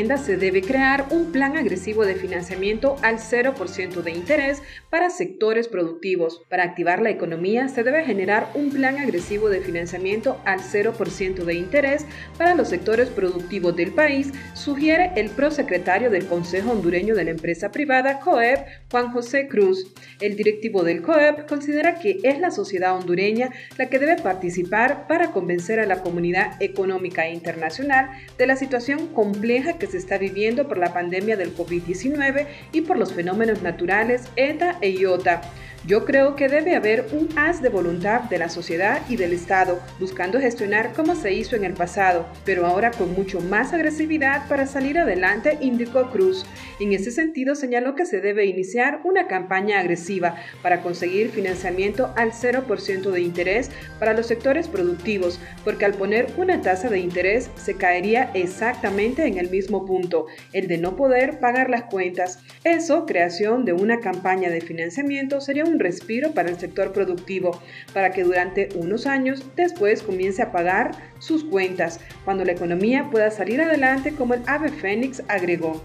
Se 0.00 0.38
debe 0.38 0.62
crear 0.62 1.06
un 1.10 1.30
plan 1.30 1.58
agresivo 1.58 2.06
de 2.06 2.14
financiamiento 2.14 2.96
al 3.02 3.18
0% 3.18 4.02
de 4.02 4.10
interés 4.10 4.62
para 4.88 5.10
sectores 5.10 5.68
productivos. 5.68 6.42
Para 6.48 6.64
activar 6.64 7.02
la 7.02 7.10
economía 7.10 7.68
se 7.68 7.82
debe 7.82 8.04
generar 8.04 8.50
un 8.54 8.70
plan 8.70 8.96
agresivo 8.98 9.50
de 9.50 9.60
financiamiento 9.60 10.40
al 10.46 10.60
0% 10.60 11.44
de 11.44 11.54
interés 11.54 12.06
para 12.38 12.54
los 12.54 12.68
sectores 12.68 13.10
productivos 13.10 13.76
del 13.76 13.92
país, 13.92 14.32
sugiere 14.54 15.12
el 15.16 15.28
prosecretario 15.28 16.10
del 16.10 16.26
Consejo 16.26 16.72
Hondureño 16.72 17.14
de 17.14 17.24
la 17.24 17.32
Empresa 17.32 17.70
Privada, 17.70 18.20
COEP, 18.20 18.58
Juan 18.90 19.12
José 19.12 19.48
Cruz. 19.48 19.92
El 20.20 20.34
directivo 20.34 20.82
del 20.82 21.02
COEP 21.02 21.46
considera 21.46 21.96
que 21.96 22.18
es 22.22 22.38
la 22.38 22.50
sociedad 22.50 22.96
hondureña 22.96 23.50
la 23.76 23.90
que 23.90 23.98
debe 23.98 24.16
participar 24.16 25.06
para 25.06 25.30
convencer 25.30 25.78
a 25.78 25.86
la 25.86 26.00
comunidad 26.00 26.60
económica 26.60 27.28
internacional 27.28 28.10
de 28.38 28.46
la 28.46 28.56
situación 28.56 29.08
compleja 29.08 29.78
que 29.78 29.89
se 29.90 29.98
está 29.98 30.18
viviendo 30.18 30.68
por 30.68 30.78
la 30.78 30.92
pandemia 30.92 31.36
del 31.36 31.54
COVID-19 31.54 32.46
y 32.72 32.80
por 32.82 32.98
los 32.98 33.12
fenómenos 33.12 33.62
naturales 33.62 34.28
ETA 34.36 34.78
e 34.80 34.90
IOTA. 34.90 35.42
Yo 35.90 36.04
creo 36.04 36.36
que 36.36 36.48
debe 36.48 36.76
haber 36.76 37.06
un 37.10 37.28
haz 37.36 37.62
de 37.62 37.68
voluntad 37.68 38.20
de 38.30 38.38
la 38.38 38.48
sociedad 38.48 39.02
y 39.08 39.16
del 39.16 39.32
Estado, 39.32 39.80
buscando 39.98 40.38
gestionar 40.38 40.92
como 40.92 41.16
se 41.16 41.32
hizo 41.32 41.56
en 41.56 41.64
el 41.64 41.74
pasado, 41.74 42.28
pero 42.44 42.64
ahora 42.64 42.92
con 42.92 43.12
mucho 43.12 43.40
más 43.40 43.72
agresividad 43.72 44.46
para 44.46 44.68
salir 44.68 45.00
adelante, 45.00 45.58
indicó 45.60 46.08
Cruz. 46.12 46.46
En 46.78 46.92
ese 46.92 47.10
sentido, 47.10 47.56
señaló 47.56 47.96
que 47.96 48.06
se 48.06 48.20
debe 48.20 48.46
iniciar 48.46 49.00
una 49.02 49.26
campaña 49.26 49.80
agresiva 49.80 50.36
para 50.62 50.80
conseguir 50.80 51.30
financiamiento 51.30 52.14
al 52.16 52.30
0% 52.30 53.10
de 53.10 53.20
interés 53.22 53.72
para 53.98 54.12
los 54.12 54.28
sectores 54.28 54.68
productivos, 54.68 55.40
porque 55.64 55.86
al 55.86 55.94
poner 55.94 56.28
una 56.36 56.60
tasa 56.60 56.88
de 56.88 57.00
interés 57.00 57.50
se 57.56 57.74
caería 57.74 58.30
exactamente 58.34 59.26
en 59.26 59.38
el 59.38 59.50
mismo 59.50 59.86
punto, 59.86 60.26
el 60.52 60.68
de 60.68 60.78
no 60.78 60.94
poder 60.94 61.40
pagar 61.40 61.68
las 61.68 61.82
cuentas. 61.82 62.38
Eso, 62.62 63.06
creación 63.06 63.64
de 63.64 63.72
una 63.72 63.98
campaña 63.98 64.50
de 64.50 64.60
financiamiento, 64.60 65.40
sería 65.40 65.64
un 65.64 65.79
respiro 65.80 66.32
para 66.32 66.48
el 66.48 66.58
sector 66.58 66.92
productivo, 66.92 67.60
para 67.92 68.12
que 68.12 68.22
durante 68.22 68.68
unos 68.76 69.06
años 69.06 69.44
después 69.56 70.02
comience 70.02 70.42
a 70.42 70.52
pagar 70.52 70.92
sus 71.18 71.42
cuentas, 71.42 72.00
cuando 72.24 72.44
la 72.44 72.52
economía 72.52 73.08
pueda 73.10 73.30
salir 73.30 73.60
adelante 73.60 74.14
como 74.14 74.34
el 74.34 74.42
ave 74.46 74.68
fénix 74.70 75.22
agregó. 75.26 75.82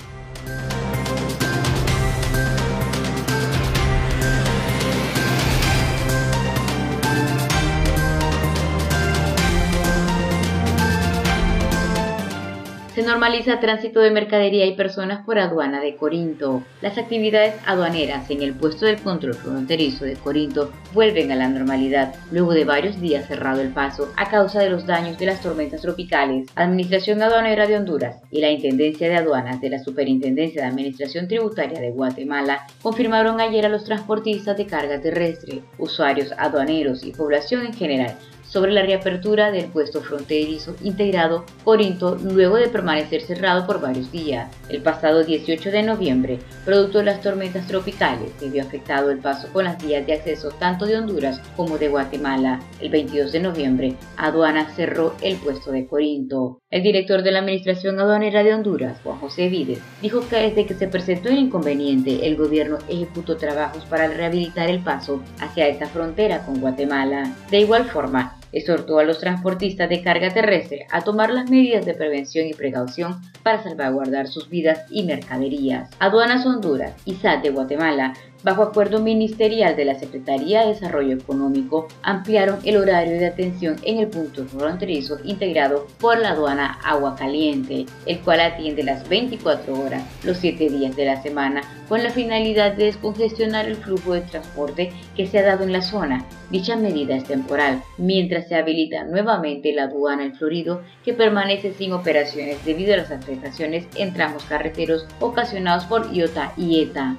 Normaliza 13.06 13.60
tránsito 13.60 14.00
de 14.00 14.12
mercadería 14.12 14.66
y 14.66 14.76
personas 14.76 15.24
por 15.26 15.40
aduana 15.40 15.80
de 15.80 15.96
Corinto. 15.96 16.64
Las 16.82 16.98
actividades 16.98 17.56
aduaneras 17.66 18.30
en 18.30 18.42
el 18.42 18.54
puesto 18.54 18.86
del 18.86 19.02
control 19.02 19.36
fronterizo 19.36 20.06
de 20.06 20.16
Corinto 20.16 20.72
vuelven 20.94 21.32
a 21.32 21.36
la 21.36 21.48
normalidad 21.48 22.16
luego 22.32 22.54
de 22.54 22.66
varios 22.66 23.00
días 23.00 23.28
cerrado 23.28 23.62
el 23.62 23.70
paso 23.70 24.12
a 24.18 24.30
causa 24.30 24.60
de 24.60 24.70
los 24.70 24.86
daños 24.86 25.18
de 25.18 25.28
las 25.28 25.42
tormentas 25.42 25.82
tropicales. 25.82 26.48
Administración 26.56 27.22
Aduanera 27.22 27.68
de 27.68 27.78
Honduras 27.78 28.18
y 28.32 28.42
la 28.42 28.52
Intendencia 28.52 29.08
de 29.08 29.18
Aduanas 29.18 29.62
de 29.62 29.70
la 29.70 29.80
Superintendencia 29.80 30.64
de 30.64 30.68
Administración 30.68 31.28
Tributaria 31.28 31.80
de 31.80 31.92
Guatemala 31.92 32.66
confirmaron 32.82 33.40
ayer 33.40 33.66
a 33.66 33.70
los 33.70 33.86
transportistas 33.86 34.58
de 34.58 34.66
carga 34.66 35.00
terrestre, 35.00 35.62
usuarios 35.78 36.34
aduaneros 36.38 37.06
y 37.06 37.12
población 37.12 37.66
en 37.66 37.74
general 37.74 38.16
sobre 38.48 38.72
la 38.72 38.84
reapertura 38.84 39.52
del 39.52 39.66
puesto 39.66 40.02
fronterizo 40.02 40.76
integrado 40.84 41.46
Corinto 41.64 42.18
luego 42.24 42.58
de 42.58 42.68
permanecer 42.68 43.22
cerrado 43.22 43.66
por 43.66 43.82
varios 43.82 44.12
días. 44.12 44.50
El 44.70 44.82
pasado 44.82 45.24
18 45.24 45.72
de 45.72 45.84
noviembre, 45.84 46.40
producto 46.64 47.00
de 47.00 47.06
las 47.06 47.22
tormentas 47.22 47.68
tropicales, 47.68 48.32
se 48.40 48.50
vio 48.50 48.64
afectado 48.64 49.12
el 49.12 49.20
paso 49.20 49.48
con 49.52 49.66
las 49.66 49.84
vías 49.84 50.06
de 50.06 50.14
acceso 50.14 50.50
tanto 50.50 50.86
de 50.86 50.98
Honduras 50.98 51.42
como 51.56 51.78
de 51.78 51.90
Guatemala. 51.90 52.60
El 52.80 52.90
22 52.90 53.32
de 53.32 53.40
noviembre, 53.40 53.96
aduana 54.18 54.70
cerró 54.76 55.16
el 55.22 55.38
puesto 55.38 55.72
de 55.72 55.88
Corinto. 55.88 56.60
El 56.70 56.84
director 56.84 57.24
de 57.24 57.32
la 57.32 57.40
Administración 57.40 58.00
Aduanera 58.00 58.44
de 58.44 58.54
Honduras, 58.54 59.00
Juan 59.04 59.20
José 59.20 59.50
Vides, 59.50 59.80
dijo 60.02 60.28
que 60.28 60.38
desde 60.38 60.66
que 60.66 60.74
se 60.74 60.88
presentó 60.88 61.30
el 61.30 61.38
inconveniente, 61.38 62.28
el 62.28 62.36
gobierno 62.36 62.78
ejecutó 62.88 63.38
trabajos 63.38 63.86
para 63.86 64.08
rehabilitar 64.08 64.70
el 64.70 64.80
paso 64.80 65.22
hacia 65.40 65.68
esta 65.68 65.88
frontera 65.88 66.46
con 66.46 66.60
Guatemala. 66.60 67.34
De 67.50 67.60
igual 67.60 67.86
forma, 67.86 68.38
exhortó 68.56 68.98
a 68.98 69.04
los 69.04 69.20
transportistas 69.20 69.90
de 69.90 70.02
carga 70.02 70.34
terrestre 70.34 70.88
a 70.92 71.02
tomar 71.02 71.32
las 71.32 71.52
medidas 71.52 71.86
de 71.86 71.94
prevención 71.94 72.48
y 72.48 72.54
precaución 72.54 73.22
para 73.44 73.62
salvaguardar 73.62 74.28
sus 74.28 74.50
vidas 74.50 74.86
y 74.90 75.04
mercaderías. 75.04 75.92
Aduanas 76.00 76.46
Honduras 76.46 76.94
y 77.06 77.16
SAT 77.16 77.44
de 77.44 77.50
Guatemala 77.52 78.14
bajo 78.46 78.62
acuerdo 78.62 79.00
ministerial 79.00 79.76
de 79.76 79.86
la 79.86 79.98
Secretaría 79.98 80.62
de 80.62 80.68
Desarrollo 80.68 81.16
Económico, 81.16 81.88
ampliaron 82.04 82.60
el 82.64 82.78
horario 82.78 83.18
de 83.18 83.26
atención 83.26 83.76
en 83.82 83.98
el 83.98 84.08
punto 84.08 84.46
fronterizo 84.46 85.18
integrado 85.24 85.88
por 86.00 86.20
la 86.20 86.30
aduana 86.30 86.80
Agua 86.84 87.16
Caliente, 87.16 87.88
el 88.06 88.20
cual 88.20 88.42
atiende 88.42 88.84
las 88.84 89.10
24 89.10 89.74
horas, 89.80 90.04
los 90.24 90.38
7 90.38 90.70
días 90.70 90.96
de 90.96 91.06
la 91.06 91.24
semana, 91.24 91.64
con 91.90 92.04
la 92.04 92.12
finalidad 92.12 92.74
de 92.74 92.86
descongestionar 92.86 93.66
el 93.66 93.78
flujo 93.78 94.14
de 94.14 94.22
transporte 94.22 94.94
que 95.16 95.26
se 95.26 95.40
ha 95.40 95.44
dado 95.44 95.64
en 95.64 95.72
la 95.72 95.82
zona. 95.82 96.24
Dicha 96.52 96.76
medida 96.76 97.16
es 97.16 97.24
temporal, 97.24 97.82
mientras 97.98 98.48
se 98.48 98.56
habilita 98.56 99.06
nuevamente 99.06 99.74
la 99.74 99.86
aduana 99.86 100.24
El 100.24 100.36
Florido, 100.36 100.84
que 101.04 101.14
permanece 101.14 101.74
sin 101.74 101.94
operaciones 101.94 102.64
debido 102.64 102.94
a 102.94 102.98
las 102.98 103.10
afectaciones 103.10 103.88
en 103.96 104.14
tramos 104.14 104.44
carreteros 104.44 105.08
ocasionados 105.20 105.86
por 105.86 106.14
IOTA 106.14 106.54
y 106.58 106.84
ETA. 106.84 107.16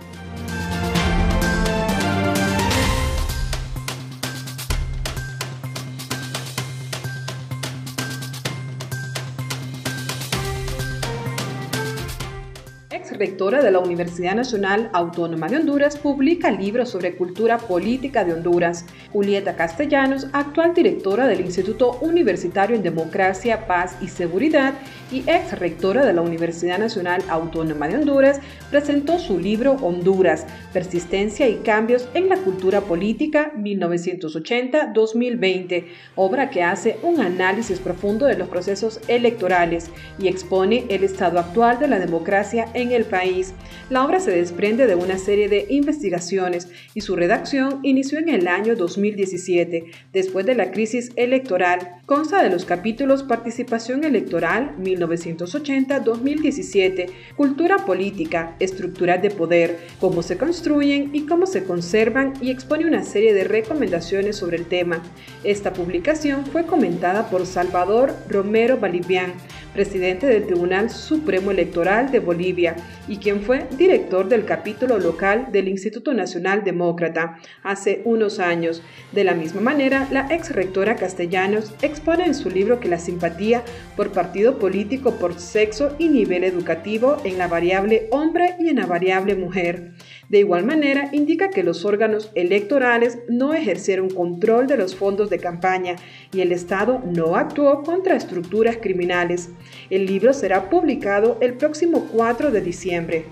Rectora 13.16 13.62
de 13.62 13.70
la 13.70 13.78
Universidad 13.78 14.35
Nacional 14.35 14.90
Autónoma 14.92 15.49
de 15.49 15.56
Honduras, 15.56 15.96
publica 15.96 16.50
libros 16.50 16.90
sobre 16.90 17.16
cultura 17.16 17.58
política 17.58 18.25
de 18.25 18.35
Honduras. 18.35 18.85
Julieta 19.12 19.56
Castellanos, 19.56 20.28
actual 20.32 20.75
directora 20.75 21.26
del 21.26 21.40
Instituto 21.40 21.99
Universitario 22.00 22.76
en 22.76 22.82
Democracia, 22.82 23.66
Paz 23.66 23.96
y 24.00 24.08
Seguridad 24.08 24.75
y 25.11 25.25
ex 25.27 25.59
rectora 25.59 26.05
de 26.05 26.13
la 26.13 26.21
Universidad 26.23 26.79
Nacional 26.79 27.23
Autónoma 27.29 27.89
de 27.89 27.97
Honduras, 27.97 28.41
presentó 28.71 29.19
su 29.19 29.39
libro 29.39 29.73
Honduras, 29.83 30.47
Persistencia 30.73 31.49
y 31.49 31.57
Cambios 31.57 32.09
en 32.15 32.29
la 32.29 32.37
Cultura 32.37 32.83
Política 32.83 33.53
1980-2020, 33.57 35.85
obra 36.17 36.51
que 36.51 36.63
hace 36.63 36.99
un 37.03 37.21
análisis 37.21 37.79
profundo 37.79 38.27
de 38.27 38.37
los 38.37 38.49
procesos 38.49 39.01
electorales 39.09 39.91
y 40.19 40.29
expone 40.29 40.85
el 40.89 41.05
estado 41.05 41.39
actual 41.39 41.79
de 41.79 41.89
la 41.89 41.99
democracia 41.99 42.69
en 42.75 42.93
el 42.93 43.05
país. 43.05 43.55
La 43.91 44.05
obra 44.05 44.21
se 44.21 44.33
desprende 44.33 44.87
de 44.87 44.95
una 44.95 45.19
serie 45.19 45.49
de 45.49 45.67
investigaciones 45.71 46.69
y 46.95 47.01
su 47.03 47.17
redacción 47.17 47.81
inició 47.83 48.19
en 48.19 48.29
el 48.29 48.49
año 48.49 48.77
2017, 48.77 49.85
después 50.13 50.45
de 50.47 50.55
la 50.55 50.71
crisis 50.71 51.13
electoral. 51.17 51.96
Consta 52.07 52.41
de 52.41 52.49
los 52.51 52.65
capítulos 52.65 53.25
Participación 53.25 54.05
Electoral 54.05 54.77
1980-2017, 54.79 57.11
Cultura 57.35 57.79
Política, 57.79 58.55
Estructuras 58.61 59.21
de 59.21 59.33
Poder, 59.33 59.81
cómo 59.99 60.23
se 60.23 60.39
construyen 60.39 61.11
y 61.13 61.27
cómo 61.27 61.47
se 61.47 61.65
conservan 61.65 62.35
y 62.41 62.53
expone 62.53 62.87
una 62.87 63.03
serie 63.03 63.35
de 63.35 63.43
recomendaciones 63.43 64.37
sobre 64.37 64.57
el 64.57 64.67
tema. 64.67 65.03
Esta 65.43 65.73
publicación 65.73 66.47
fue 66.47 66.65
comentada 66.65 67.29
por 67.29 67.45
Salvador 67.45 68.15
Romero 68.29 68.77
Balivián, 68.77 69.33
presidente 69.73 70.29
del 70.29 70.47
Tribunal 70.47 70.91
Supremo 70.91 71.51
Electoral 71.51 72.13
de 72.13 72.21
Bolivia 72.21 72.77
y 73.09 73.17
quien 73.19 73.43
fue 73.43 73.67
director 73.77 74.29
del 74.29 74.45
capítulo 74.45 74.99
local 74.99 75.49
del 75.53 75.69
Instituto 75.69 76.13
Nacional 76.15 76.65
Demócrata 76.65 77.39
hace 77.63 78.03
unos 78.05 78.39
años. 78.39 78.83
De 79.13 79.25
la 79.25 79.35
misma 79.35 79.61
manera, 79.61 80.09
la 80.11 80.29
ex 80.31 80.55
rectora 80.55 80.97
Castellanos 80.97 81.75
expone 81.97 82.26
en 82.26 82.35
su 82.35 82.50
libro 82.50 82.79
que 82.79 82.88
la 82.88 82.99
simpatía 82.99 83.65
por 83.97 84.12
partido 84.12 84.59
político 84.59 85.12
por 85.12 85.41
sexo 85.41 85.97
y 85.99 86.09
nivel 86.11 86.45
educativo 86.45 87.17
en 87.25 87.38
la 87.38 87.49
variable 87.49 88.09
hombre 88.11 88.55
y 88.61 88.69
en 88.69 88.76
la 88.76 88.87
variable 88.87 89.35
mujer. 89.35 89.93
De 90.29 90.41
igual 90.41 90.67
manera, 90.67 91.09
indica 91.12 91.49
que 91.49 91.62
los 91.62 91.87
órganos 91.87 92.31
electorales 92.35 93.19
no 93.29 93.55
ejercieron 93.55 94.11
control 94.11 94.67
de 94.67 94.76
los 94.76 94.95
fondos 94.95 95.31
de 95.31 95.38
campaña 95.38 95.97
y 96.33 96.43
el 96.43 96.53
Estado 96.53 97.03
no 97.05 97.37
actuó 97.37 97.83
contra 97.83 98.17
estructuras 98.17 98.76
criminales. 98.76 99.49
El 99.88 100.05
libro 100.05 100.35
será 100.35 100.69
publicado 100.69 101.38
el 101.41 101.55
próximo 101.55 102.09
4 102.12 102.50
de 102.50 102.61
diciembre. 102.61 103.25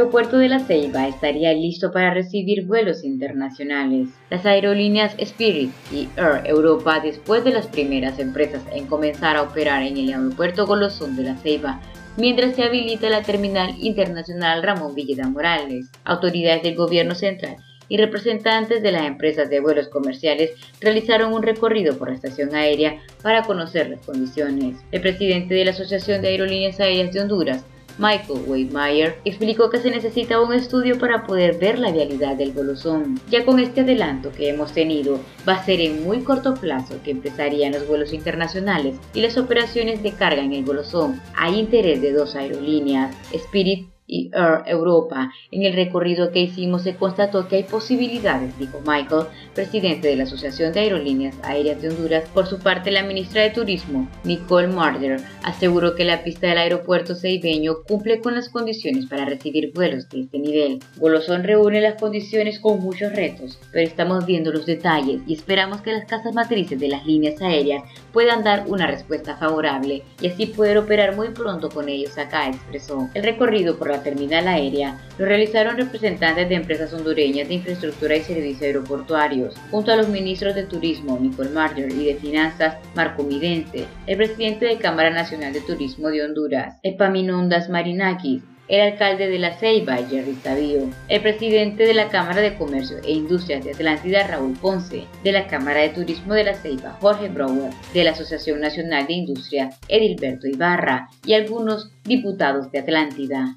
Aeropuerto 0.00 0.38
de 0.38 0.48
La 0.48 0.60
Ceiba 0.60 1.06
estaría 1.08 1.52
listo 1.52 1.92
para 1.92 2.14
recibir 2.14 2.64
vuelos 2.64 3.04
internacionales. 3.04 4.08
Las 4.30 4.46
aerolíneas 4.46 5.14
Spirit 5.18 5.70
y 5.92 6.08
Air 6.16 6.40
Europa, 6.46 7.00
después 7.00 7.44
de 7.44 7.50
las 7.50 7.66
primeras 7.66 8.18
empresas 8.18 8.62
en 8.72 8.86
comenzar 8.86 9.36
a 9.36 9.42
operar 9.42 9.82
en 9.82 9.98
el 9.98 10.14
aeropuerto 10.14 10.66
Golosón 10.66 11.16
de 11.16 11.24
La 11.24 11.36
Ceiba, 11.36 11.82
mientras 12.16 12.56
se 12.56 12.62
habilita 12.62 13.10
la 13.10 13.20
terminal 13.20 13.74
internacional 13.78 14.62
Ramón 14.62 14.94
Villeda 14.94 15.28
Morales, 15.28 15.90
autoridades 16.04 16.62
del 16.62 16.76
gobierno 16.76 17.14
central 17.14 17.58
y 17.90 17.98
representantes 17.98 18.82
de 18.82 18.92
las 18.92 19.04
empresas 19.04 19.50
de 19.50 19.60
vuelos 19.60 19.88
comerciales 19.88 20.52
realizaron 20.80 21.34
un 21.34 21.42
recorrido 21.42 21.98
por 21.98 22.08
la 22.08 22.14
estación 22.14 22.54
aérea 22.54 22.96
para 23.22 23.42
conocer 23.42 23.90
las 23.90 24.06
condiciones. 24.06 24.78
El 24.92 25.02
presidente 25.02 25.52
de 25.52 25.66
la 25.66 25.72
Asociación 25.72 26.22
de 26.22 26.28
Aerolíneas 26.28 26.80
Aéreas 26.80 27.12
de 27.12 27.20
Honduras, 27.20 27.66
Michael 28.00 28.44
Weidmeyer 28.46 29.18
explicó 29.26 29.68
que 29.68 29.78
se 29.78 29.90
necesita 29.90 30.40
un 30.40 30.54
estudio 30.54 30.98
para 30.98 31.26
poder 31.26 31.58
ver 31.58 31.78
la 31.78 31.92
vialidad 31.92 32.34
del 32.34 32.54
Golosón. 32.54 33.20
Ya 33.30 33.44
con 33.44 33.60
este 33.60 33.82
adelanto 33.82 34.32
que 34.32 34.48
hemos 34.48 34.72
tenido, 34.72 35.20
va 35.46 35.52
a 35.52 35.64
ser 35.64 35.80
en 35.80 36.02
muy 36.02 36.22
corto 36.22 36.54
plazo 36.54 36.94
que 37.04 37.10
empezarían 37.10 37.72
los 37.72 37.86
vuelos 37.86 38.14
internacionales 38.14 38.96
y 39.12 39.20
las 39.20 39.36
operaciones 39.36 40.02
de 40.02 40.12
carga 40.12 40.42
en 40.42 40.54
el 40.54 40.64
Golosón. 40.64 41.20
Hay 41.36 41.58
interés 41.58 42.00
de 42.00 42.12
dos 42.12 42.34
aerolíneas, 42.36 43.14
Spirit 43.34 43.86
y 44.10 44.30
Air 44.34 44.62
Europa. 44.66 45.32
En 45.52 45.62
el 45.62 45.74
recorrido 45.74 46.32
que 46.32 46.40
hicimos 46.40 46.82
se 46.82 46.96
constató 46.96 47.46
que 47.46 47.56
hay 47.56 47.62
posibilidades, 47.62 48.58
dijo 48.58 48.80
Michael, 48.84 49.26
presidente 49.54 50.08
de 50.08 50.16
la 50.16 50.24
Asociación 50.24 50.72
de 50.72 50.80
Aerolíneas 50.80 51.36
Aéreas 51.42 51.80
de 51.80 51.90
Honduras. 51.90 52.24
Por 52.34 52.46
su 52.46 52.58
parte, 52.58 52.90
la 52.90 53.04
ministra 53.04 53.42
de 53.42 53.50
Turismo, 53.50 54.08
Nicole 54.24 54.68
Marder, 54.68 55.20
aseguró 55.44 55.94
que 55.94 56.04
la 56.04 56.24
pista 56.24 56.48
del 56.48 56.58
aeropuerto 56.58 57.14
ceibeño 57.14 57.82
cumple 57.86 58.20
con 58.20 58.34
las 58.34 58.48
condiciones 58.48 59.06
para 59.06 59.24
recibir 59.24 59.72
vuelos 59.72 60.08
de 60.08 60.22
este 60.22 60.38
nivel. 60.38 60.80
Golosón 60.96 61.44
reúne 61.44 61.80
las 61.80 62.00
condiciones 62.00 62.58
con 62.58 62.80
muchos 62.80 63.12
retos, 63.12 63.58
pero 63.72 63.86
estamos 63.86 64.26
viendo 64.26 64.50
los 64.50 64.66
detalles 64.66 65.20
y 65.26 65.34
esperamos 65.34 65.82
que 65.82 65.92
las 65.92 66.06
casas 66.06 66.34
matrices 66.34 66.80
de 66.80 66.88
las 66.88 67.06
líneas 67.06 67.40
aéreas 67.40 67.84
puedan 68.12 68.42
dar 68.42 68.64
una 68.66 68.86
respuesta 68.86 69.36
favorable 69.36 70.02
y 70.20 70.26
así 70.26 70.46
poder 70.46 70.78
operar 70.78 71.14
muy 71.14 71.28
pronto 71.28 71.68
con 71.68 71.88
ellos 71.88 72.18
acá, 72.18 72.48
expresó. 72.48 73.08
El 73.14 73.22
recorrido 73.22 73.76
por 73.76 73.90
la 73.90 73.99
terminal 74.02 74.48
aérea 74.48 74.98
lo 75.18 75.26
realizaron 75.26 75.76
representantes 75.76 76.48
de 76.48 76.54
empresas 76.54 76.92
hondureñas 76.92 77.48
de 77.48 77.54
infraestructura 77.54 78.16
y 78.16 78.22
servicios 78.22 78.62
aeroportuarios, 78.62 79.54
junto 79.70 79.92
a 79.92 79.96
los 79.96 80.08
ministros 80.08 80.54
de 80.54 80.64
Turismo, 80.64 81.18
Nicole 81.20 81.50
Marder, 81.50 81.90
y 81.92 82.06
de 82.06 82.14
Finanzas, 82.14 82.76
Marco 82.94 83.22
Midense, 83.22 83.86
el 84.06 84.16
presidente 84.16 84.66
de 84.66 84.78
Cámara 84.78 85.10
Nacional 85.10 85.52
de 85.52 85.60
Turismo 85.60 86.08
de 86.08 86.24
Honduras, 86.24 86.78
Epaminondas 86.82 87.68
Marinakis, 87.68 88.42
el 88.70 88.92
alcalde 88.92 89.28
de 89.28 89.38
La 89.40 89.52
Ceiba, 89.58 89.96
Jerry 89.96 90.34
Tabío, 90.34 90.88
el 91.08 91.20
presidente 91.20 91.82
de 91.82 91.92
la 91.92 92.08
Cámara 92.08 92.40
de 92.40 92.54
Comercio 92.54 92.98
e 93.04 93.10
Industrias 93.10 93.64
de 93.64 93.72
Atlántida, 93.72 94.28
Raúl 94.28 94.56
Ponce, 94.60 95.06
de 95.24 95.32
la 95.32 95.48
Cámara 95.48 95.80
de 95.80 95.88
Turismo 95.88 96.34
de 96.34 96.44
La 96.44 96.54
Ceiba, 96.54 96.96
Jorge 97.00 97.28
Brouwer, 97.28 97.72
de 97.92 98.04
la 98.04 98.12
Asociación 98.12 98.60
Nacional 98.60 99.08
de 99.08 99.14
Industria, 99.14 99.70
Edilberto 99.88 100.46
Ibarra, 100.46 101.08
y 101.26 101.34
algunos 101.34 101.90
diputados 102.04 102.70
de 102.70 102.78
Atlántida. 102.78 103.56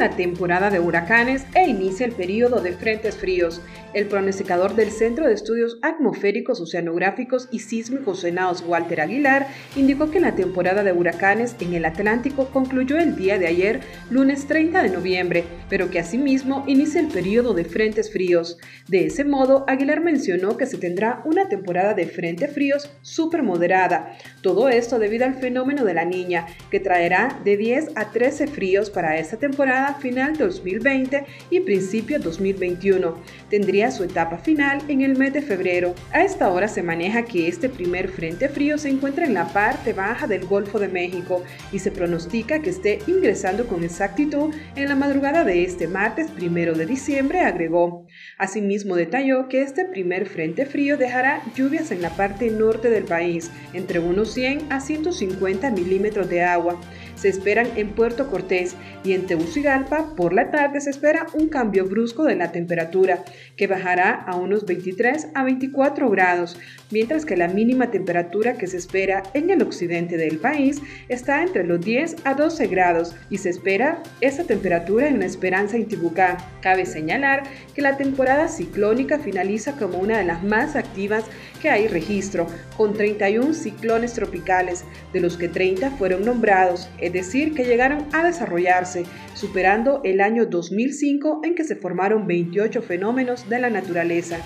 La 0.00 0.08
temporada 0.08 0.70
de 0.70 0.80
huracanes 0.80 1.44
e 1.54 1.68
inicia 1.68 2.06
el 2.06 2.12
periodo 2.12 2.62
de 2.62 2.72
frentes 2.72 3.16
fríos. 3.16 3.60
El 3.92 4.06
pronosticador 4.06 4.74
del 4.74 4.90
Centro 4.90 5.26
de 5.26 5.34
Estudios 5.34 5.78
Atmosféricos, 5.82 6.58
Oceanográficos 6.58 7.48
y 7.50 7.58
Sísmicos 7.58 8.20
Senados, 8.20 8.64
Walter 8.66 9.02
Aguilar, 9.02 9.48
indicó 9.76 10.10
que 10.10 10.20
la 10.20 10.34
temporada 10.34 10.82
de 10.84 10.92
huracanes 10.92 11.54
en 11.60 11.74
el 11.74 11.84
Atlántico 11.84 12.46
concluyó 12.50 12.96
el 12.96 13.14
día 13.14 13.38
de 13.38 13.48
ayer, 13.48 13.80
lunes 14.08 14.46
30 14.46 14.82
de 14.84 14.88
noviembre, 14.88 15.44
pero 15.68 15.90
que 15.90 15.98
asimismo 15.98 16.64
inicia 16.66 17.00
el 17.00 17.08
periodo 17.08 17.52
de 17.52 17.64
frentes 17.64 18.10
fríos. 18.10 18.56
De 18.88 19.04
ese 19.04 19.24
modo, 19.24 19.64
Aguilar 19.68 20.00
mencionó 20.00 20.56
que 20.56 20.64
se 20.64 20.78
tendrá 20.78 21.20
una 21.26 21.48
temporada 21.50 21.92
de 21.92 22.06
frentes 22.06 22.54
fríos 22.54 22.90
súper 23.02 23.42
moderada. 23.42 24.16
Todo 24.40 24.70
esto 24.70 24.98
debido 24.98 25.26
al 25.26 25.34
fenómeno 25.34 25.84
de 25.84 25.92
la 25.92 26.06
niña, 26.06 26.46
que 26.70 26.80
traerá 26.80 27.38
de 27.44 27.58
10 27.58 27.90
a 27.96 28.12
13 28.12 28.46
fríos 28.46 28.88
para 28.88 29.18
esta 29.18 29.36
temporada 29.36 29.89
final 29.94 30.36
2020 30.36 31.24
y 31.50 31.60
principio 31.60 32.18
2021. 32.18 33.16
Tendría 33.48 33.90
su 33.90 34.04
etapa 34.04 34.38
final 34.38 34.82
en 34.88 35.02
el 35.02 35.16
mes 35.16 35.32
de 35.32 35.42
febrero. 35.42 35.94
A 36.12 36.22
esta 36.22 36.50
hora 36.50 36.68
se 36.68 36.82
maneja 36.82 37.24
que 37.24 37.48
este 37.48 37.68
primer 37.68 38.08
frente 38.08 38.48
frío 38.48 38.78
se 38.78 38.88
encuentra 38.88 39.26
en 39.26 39.34
la 39.34 39.48
parte 39.52 39.92
baja 39.92 40.26
del 40.26 40.46
Golfo 40.46 40.78
de 40.78 40.88
México 40.88 41.42
y 41.72 41.78
se 41.78 41.90
pronostica 41.90 42.60
que 42.60 42.70
esté 42.70 43.00
ingresando 43.06 43.66
con 43.66 43.84
exactitud 43.84 44.54
en 44.76 44.88
la 44.88 44.96
madrugada 44.96 45.44
de 45.44 45.64
este 45.64 45.88
martes 45.88 46.30
primero 46.30 46.74
de 46.74 46.86
diciembre, 46.86 47.40
agregó. 47.40 48.06
Asimismo 48.38 48.96
detalló 48.96 49.48
que 49.48 49.62
este 49.62 49.84
primer 49.84 50.26
frente 50.26 50.66
frío 50.66 50.96
dejará 50.96 51.42
lluvias 51.54 51.90
en 51.90 52.02
la 52.02 52.10
parte 52.10 52.50
norte 52.50 52.90
del 52.90 53.04
país, 53.04 53.50
entre 53.72 53.98
unos 53.98 54.32
100 54.34 54.72
a 54.72 54.80
150 54.80 55.70
milímetros 55.70 56.28
de 56.28 56.42
agua 56.42 56.80
se 57.20 57.28
esperan 57.28 57.68
en 57.76 57.90
Puerto 57.90 58.30
Cortés 58.30 58.74
y 59.04 59.12
en 59.12 59.26
Tegucigalpa 59.26 60.14
por 60.16 60.32
la 60.32 60.50
tarde 60.50 60.80
se 60.80 60.88
espera 60.88 61.26
un 61.34 61.48
cambio 61.48 61.84
brusco 61.84 62.24
de 62.24 62.34
la 62.34 62.50
temperatura 62.50 63.24
que 63.56 63.66
bajará 63.66 64.14
a 64.14 64.36
unos 64.36 64.64
23 64.64 65.28
a 65.34 65.44
24 65.44 66.08
grados, 66.08 66.58
mientras 66.90 67.26
que 67.26 67.36
la 67.36 67.48
mínima 67.48 67.90
temperatura 67.90 68.54
que 68.54 68.66
se 68.66 68.78
espera 68.78 69.22
en 69.34 69.50
el 69.50 69.62
occidente 69.62 70.16
del 70.16 70.38
país 70.38 70.80
está 71.08 71.42
entre 71.42 71.64
los 71.64 71.80
10 71.80 72.16
a 72.24 72.34
12 72.34 72.66
grados 72.68 73.14
y 73.28 73.36
se 73.38 73.50
espera 73.50 74.02
esa 74.22 74.44
temperatura 74.44 75.08
en 75.08 75.18
la 75.18 75.26
Esperanza 75.26 75.76
Intibucá. 75.76 76.38
Cabe 76.62 76.86
señalar 76.86 77.42
que 77.74 77.82
la 77.82 77.98
temporada 77.98 78.48
ciclónica 78.48 79.18
finaliza 79.18 79.76
como 79.76 79.98
una 79.98 80.18
de 80.18 80.24
las 80.24 80.42
más 80.42 80.74
activas 80.74 81.24
que 81.60 81.70
hay 81.70 81.86
registro, 81.86 82.46
con 82.76 82.94
31 82.94 83.54
ciclones 83.54 84.14
tropicales, 84.14 84.84
de 85.12 85.20
los 85.20 85.36
que 85.36 85.48
30 85.48 85.90
fueron 85.92 86.24
nombrados, 86.24 86.88
es 86.98 87.12
decir, 87.12 87.54
que 87.54 87.64
llegaron 87.64 88.06
a 88.12 88.24
desarrollarse, 88.24 89.04
superando 89.34 90.00
el 90.04 90.20
año 90.20 90.46
2005 90.46 91.42
en 91.44 91.54
que 91.54 91.64
se 91.64 91.76
formaron 91.76 92.26
28 92.26 92.82
fenómenos 92.82 93.48
de 93.48 93.58
la 93.58 93.70
naturaleza. 93.70 94.38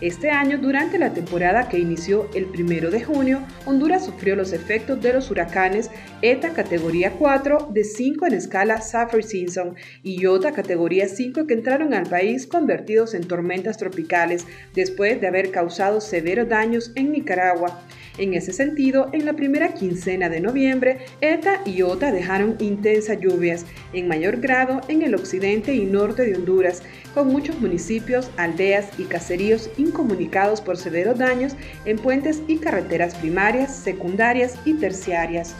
Este 0.00 0.30
año, 0.30 0.58
durante 0.58 0.96
la 0.96 1.12
temporada 1.12 1.68
que 1.68 1.80
inició 1.80 2.30
el 2.32 2.46
1 2.46 2.88
de 2.90 3.02
junio, 3.02 3.42
Honduras 3.66 4.06
sufrió 4.06 4.36
los 4.36 4.52
efectos 4.52 5.02
de 5.02 5.12
los 5.12 5.28
huracanes 5.28 5.90
ETA 6.22 6.50
categoría 6.50 7.14
4 7.18 7.70
de 7.72 7.82
5 7.82 8.26
en 8.26 8.34
escala 8.34 8.80
Saffir-Simpson 8.80 9.74
y 10.04 10.20
IOTA 10.20 10.52
categoría 10.52 11.08
5 11.08 11.48
que 11.48 11.54
entraron 11.54 11.94
al 11.94 12.08
país 12.08 12.46
convertidos 12.46 13.12
en 13.14 13.26
tormentas 13.26 13.76
tropicales 13.76 14.46
después 14.72 15.20
de 15.20 15.26
haber 15.26 15.50
causado 15.50 16.00
severos 16.00 16.48
daños 16.48 16.92
en 16.94 17.10
Nicaragua. 17.10 17.82
En 18.18 18.34
ese 18.34 18.52
sentido, 18.52 19.10
en 19.12 19.26
la 19.26 19.34
primera 19.34 19.74
quincena 19.74 20.28
de 20.28 20.40
noviembre, 20.40 20.98
ETA 21.20 21.62
y 21.64 21.82
OTA 21.82 22.10
dejaron 22.10 22.56
intensas 22.58 23.20
lluvias, 23.20 23.64
en 23.92 24.08
mayor 24.08 24.38
grado 24.40 24.80
en 24.88 25.02
el 25.02 25.14
occidente 25.14 25.74
y 25.74 25.84
norte 25.84 26.24
de 26.24 26.36
Honduras, 26.36 26.82
con 27.14 27.28
muchos 27.28 27.60
municipios, 27.60 28.30
aldeas 28.36 28.88
y 28.98 29.04
caseríos 29.04 29.70
incomunicados 29.76 30.60
por 30.60 30.76
severos 30.76 31.18
daños 31.18 31.54
en 31.84 31.98
puentes 31.98 32.42
y 32.46 32.58
carreteras 32.58 33.14
primarias, 33.14 33.74
secundarias 33.74 34.54
y 34.64 34.74
terciarias. 34.74 35.54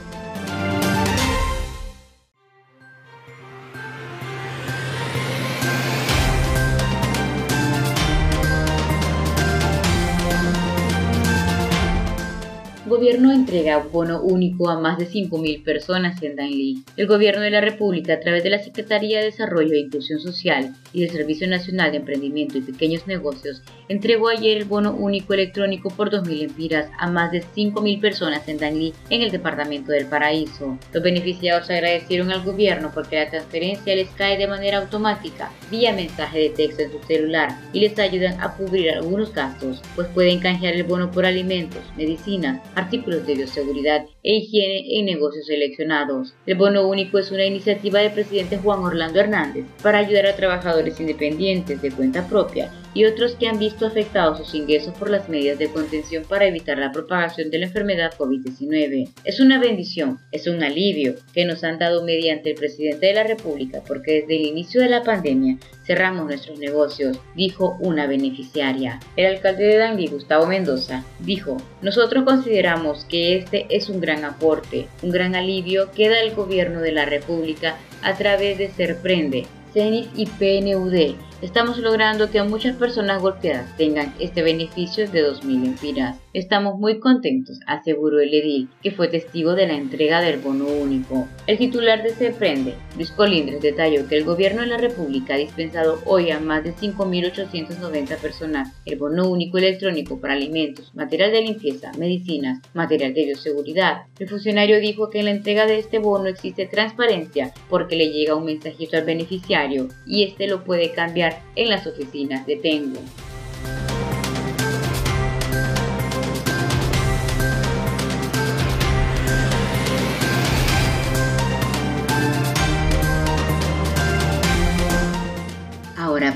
Gobierno 12.98 13.30
entrega 13.30 13.78
un 13.78 13.92
bono 13.92 14.20
único 14.20 14.68
a 14.68 14.80
más 14.80 14.98
de 14.98 15.08
5.000 15.08 15.62
personas 15.62 16.20
en 16.20 16.34
Danlí. 16.34 16.82
El 16.96 17.06
gobierno 17.06 17.42
de 17.42 17.50
la 17.52 17.61
República, 17.61 18.14
a 18.14 18.18
través 18.18 18.42
de 18.42 18.50
la 18.50 18.58
Secretaría 18.58 19.20
de 19.20 19.26
Desarrollo 19.26 19.72
e 19.74 19.78
Inclusión 19.78 20.18
Social 20.18 20.74
y 20.92 21.02
del 21.02 21.11
Servicio 21.11 21.46
Nacional 21.46 21.92
de 21.92 21.98
Emprendimiento 21.98 22.58
y 22.58 22.62
Pequeños 22.62 23.06
Negocios, 23.06 23.62
entregó 23.88 24.30
ayer 24.30 24.56
el 24.56 24.64
bono 24.64 24.94
único 24.94 25.32
electrónico 25.32 25.90
por 25.90 26.11
2.000 26.11 26.42
empiras 26.42 26.90
a 26.98 27.08
más 27.08 27.30
de 27.30 27.44
5.000 27.44 28.00
personas 28.00 28.48
en 28.48 28.58
Danlí, 28.58 28.92
en 29.11 29.22
el 29.22 29.30
departamento 29.30 29.92
del 29.92 30.06
Paraíso. 30.06 30.76
Los 30.92 31.02
beneficiados 31.04 31.70
agradecieron 31.70 32.32
al 32.32 32.42
gobierno 32.42 32.90
porque 32.92 33.14
la 33.14 33.30
transferencia 33.30 33.94
les 33.94 34.08
cae 34.11 34.37
de 34.37 34.48
manera 34.48 34.78
automática 34.78 35.52
vía 35.70 35.92
mensaje 35.92 36.40
de 36.40 36.50
texto 36.50 36.82
en 36.82 36.90
su 36.90 36.98
celular 37.06 37.56
y 37.72 37.78
les 37.78 37.96
ayudan 37.96 38.40
a 38.40 38.56
cubrir 38.56 38.90
algunos 38.90 39.32
gastos, 39.32 39.82
pues 39.94 40.08
pueden 40.08 40.40
canjear 40.40 40.74
el 40.74 40.82
bono 40.82 41.12
por 41.12 41.24
alimentos, 41.24 41.82
medicinas, 41.96 42.61
artículos 42.74 42.88
de 42.90 43.35
bioseguridad 43.35 44.07
e 44.22 44.37
higiene 44.37 44.98
en 44.98 45.07
negocios 45.07 45.46
seleccionados. 45.46 46.35
El 46.46 46.57
bono 46.57 46.87
único 46.88 47.18
es 47.18 47.31
una 47.31 47.44
iniciativa 47.44 48.01
del 48.01 48.12
presidente 48.12 48.59
Juan 48.59 48.81
Orlando 48.81 49.20
Hernández 49.20 49.66
para 49.83 49.98
ayudar 49.98 50.27
a 50.27 50.37
trabajadores 50.37 50.98
independientes 50.98 51.83
de 51.83 51.90
cuenta 51.90 52.27
propia 52.29 52.70
y 52.94 53.05
otros 53.05 53.35
que 53.37 53.48
han 53.48 53.59
visto 53.59 53.87
afectados 53.87 54.38
sus 54.38 54.55
ingresos 54.55 54.94
por 54.94 55.11
las 55.11 55.29
medidas 55.29 55.59
de 55.59 55.68
contención 55.68 56.24
para 56.29 56.46
evitar 56.46 56.79
la 56.79 56.92
propagación 56.92 57.51
de 57.51 57.59
la 57.59 57.66
enfermedad 57.66 58.14
COVID-19. 58.18 59.11
Es 59.24 59.40
una 59.40 59.59
bendición, 59.59 60.18
es 60.33 60.46
un 60.46 60.62
alivio 60.62 61.14
que 61.33 61.44
nos 61.44 61.64
han 61.64 61.79
dado 61.79 62.05
mediante 62.05 62.51
el 62.51 62.57
presidente 62.57 63.07
de 63.07 63.14
la 63.14 63.24
República 63.24 63.83
porque 63.87 64.20
desde 64.20 64.37
el 64.37 64.46
inicio 64.46 64.81
de 64.81 64.88
la 64.88 65.03
pandemia 65.03 65.59
cerramos 65.85 66.27
nuestros 66.27 66.59
negocios, 66.59 67.18
dijo 67.35 67.77
una 67.81 68.07
beneficiaria. 68.07 69.01
El 69.16 69.27
alcalde 69.27 69.64
de 69.64 69.77
Danlí, 69.79 70.07
Gustavo 70.09 70.46
Mendoza, 70.46 71.05
dijo, 71.20 71.57
nosotros 71.81 72.24
consideramos 72.24 73.05
que 73.07 73.37
este 73.37 73.66
es 73.70 73.88
un 73.88 74.01
gran 74.01 74.24
aporte, 74.24 74.87
un 75.03 75.11
gran 75.11 75.35
alivio 75.35 75.90
que 75.92 76.09
da 76.09 76.20
el 76.20 76.35
gobierno 76.35 76.81
de 76.81 76.92
la 76.92 77.07
República 77.07 77.77
a 78.03 78.16
través 78.16 78.59
de 78.59 78.68
Serprende, 78.70 79.46
CENIS 79.72 80.09
y 80.14 80.27
PNUD 80.27 81.16
Estamos 81.40 81.79
logrando 81.79 82.31
que 82.31 82.42
muchas 82.42 82.74
personas 82.74 83.22
golpeadas 83.22 83.77
tengan 83.77 84.12
este 84.18 84.42
beneficio 84.42 85.09
de 85.09 85.24
2.000 85.24 85.66
empiras. 85.66 86.16
Estamos 86.34 86.78
muy 86.78 87.00
contentos, 87.00 87.58
aseguró 87.66 88.20
el 88.20 88.34
edil, 88.34 88.68
que 88.82 88.90
fue 88.90 89.08
testigo 89.08 89.54
de 89.54 89.66
la 89.66 89.74
entrega 89.74 90.20
del 90.20 90.38
bono 90.38 90.66
único. 90.66 91.26
El 91.46 91.56
titular 91.56 92.02
de 92.02 92.10
CEPRENDE, 92.10 92.74
Luis 92.96 93.10
Colindres, 93.12 93.62
detalló 93.62 94.06
que 94.06 94.16
el 94.16 94.24
gobierno 94.24 94.60
de 94.60 94.66
la 94.66 94.76
República 94.76 95.34
ha 95.34 95.38
dispensado 95.38 96.02
hoy 96.04 96.30
a 96.30 96.38
más 96.38 96.64
de 96.64 96.74
5.890 96.74 98.18
personas 98.18 98.74
el 98.84 98.98
bono 98.98 99.26
único 99.26 99.56
electrónico 99.56 100.20
para 100.20 100.34
alimentos, 100.34 100.94
material 100.94 101.32
de 101.32 101.42
limpieza, 101.42 101.92
medicinas, 101.98 102.60
material 102.74 103.14
de 103.14 103.24
bioseguridad. 103.24 104.02
El 104.18 104.28
funcionario 104.28 104.80
dijo 104.80 105.08
que 105.08 105.20
en 105.20 105.24
la 105.24 105.30
entrega 105.30 105.66
de 105.66 105.78
este 105.78 105.98
bono 105.98 106.26
existe 106.26 106.66
transparencia 106.66 107.54
porque 107.70 107.96
le 107.96 108.10
llega 108.10 108.34
un 108.34 108.44
mensajito 108.44 108.98
al 108.98 109.04
beneficiario 109.04 109.88
y 110.06 110.24
este 110.24 110.46
lo 110.46 110.62
puede 110.62 110.92
cambiar 110.92 111.40
en 111.56 111.70
las 111.70 111.86
oficinas 111.86 112.46
de 112.46 112.56
Tengo. 112.56 113.00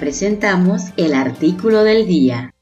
Presentamos 0.02 0.86
el 0.96 1.14
artículo 1.14 1.84
del 1.84 2.08
día. 2.08 2.52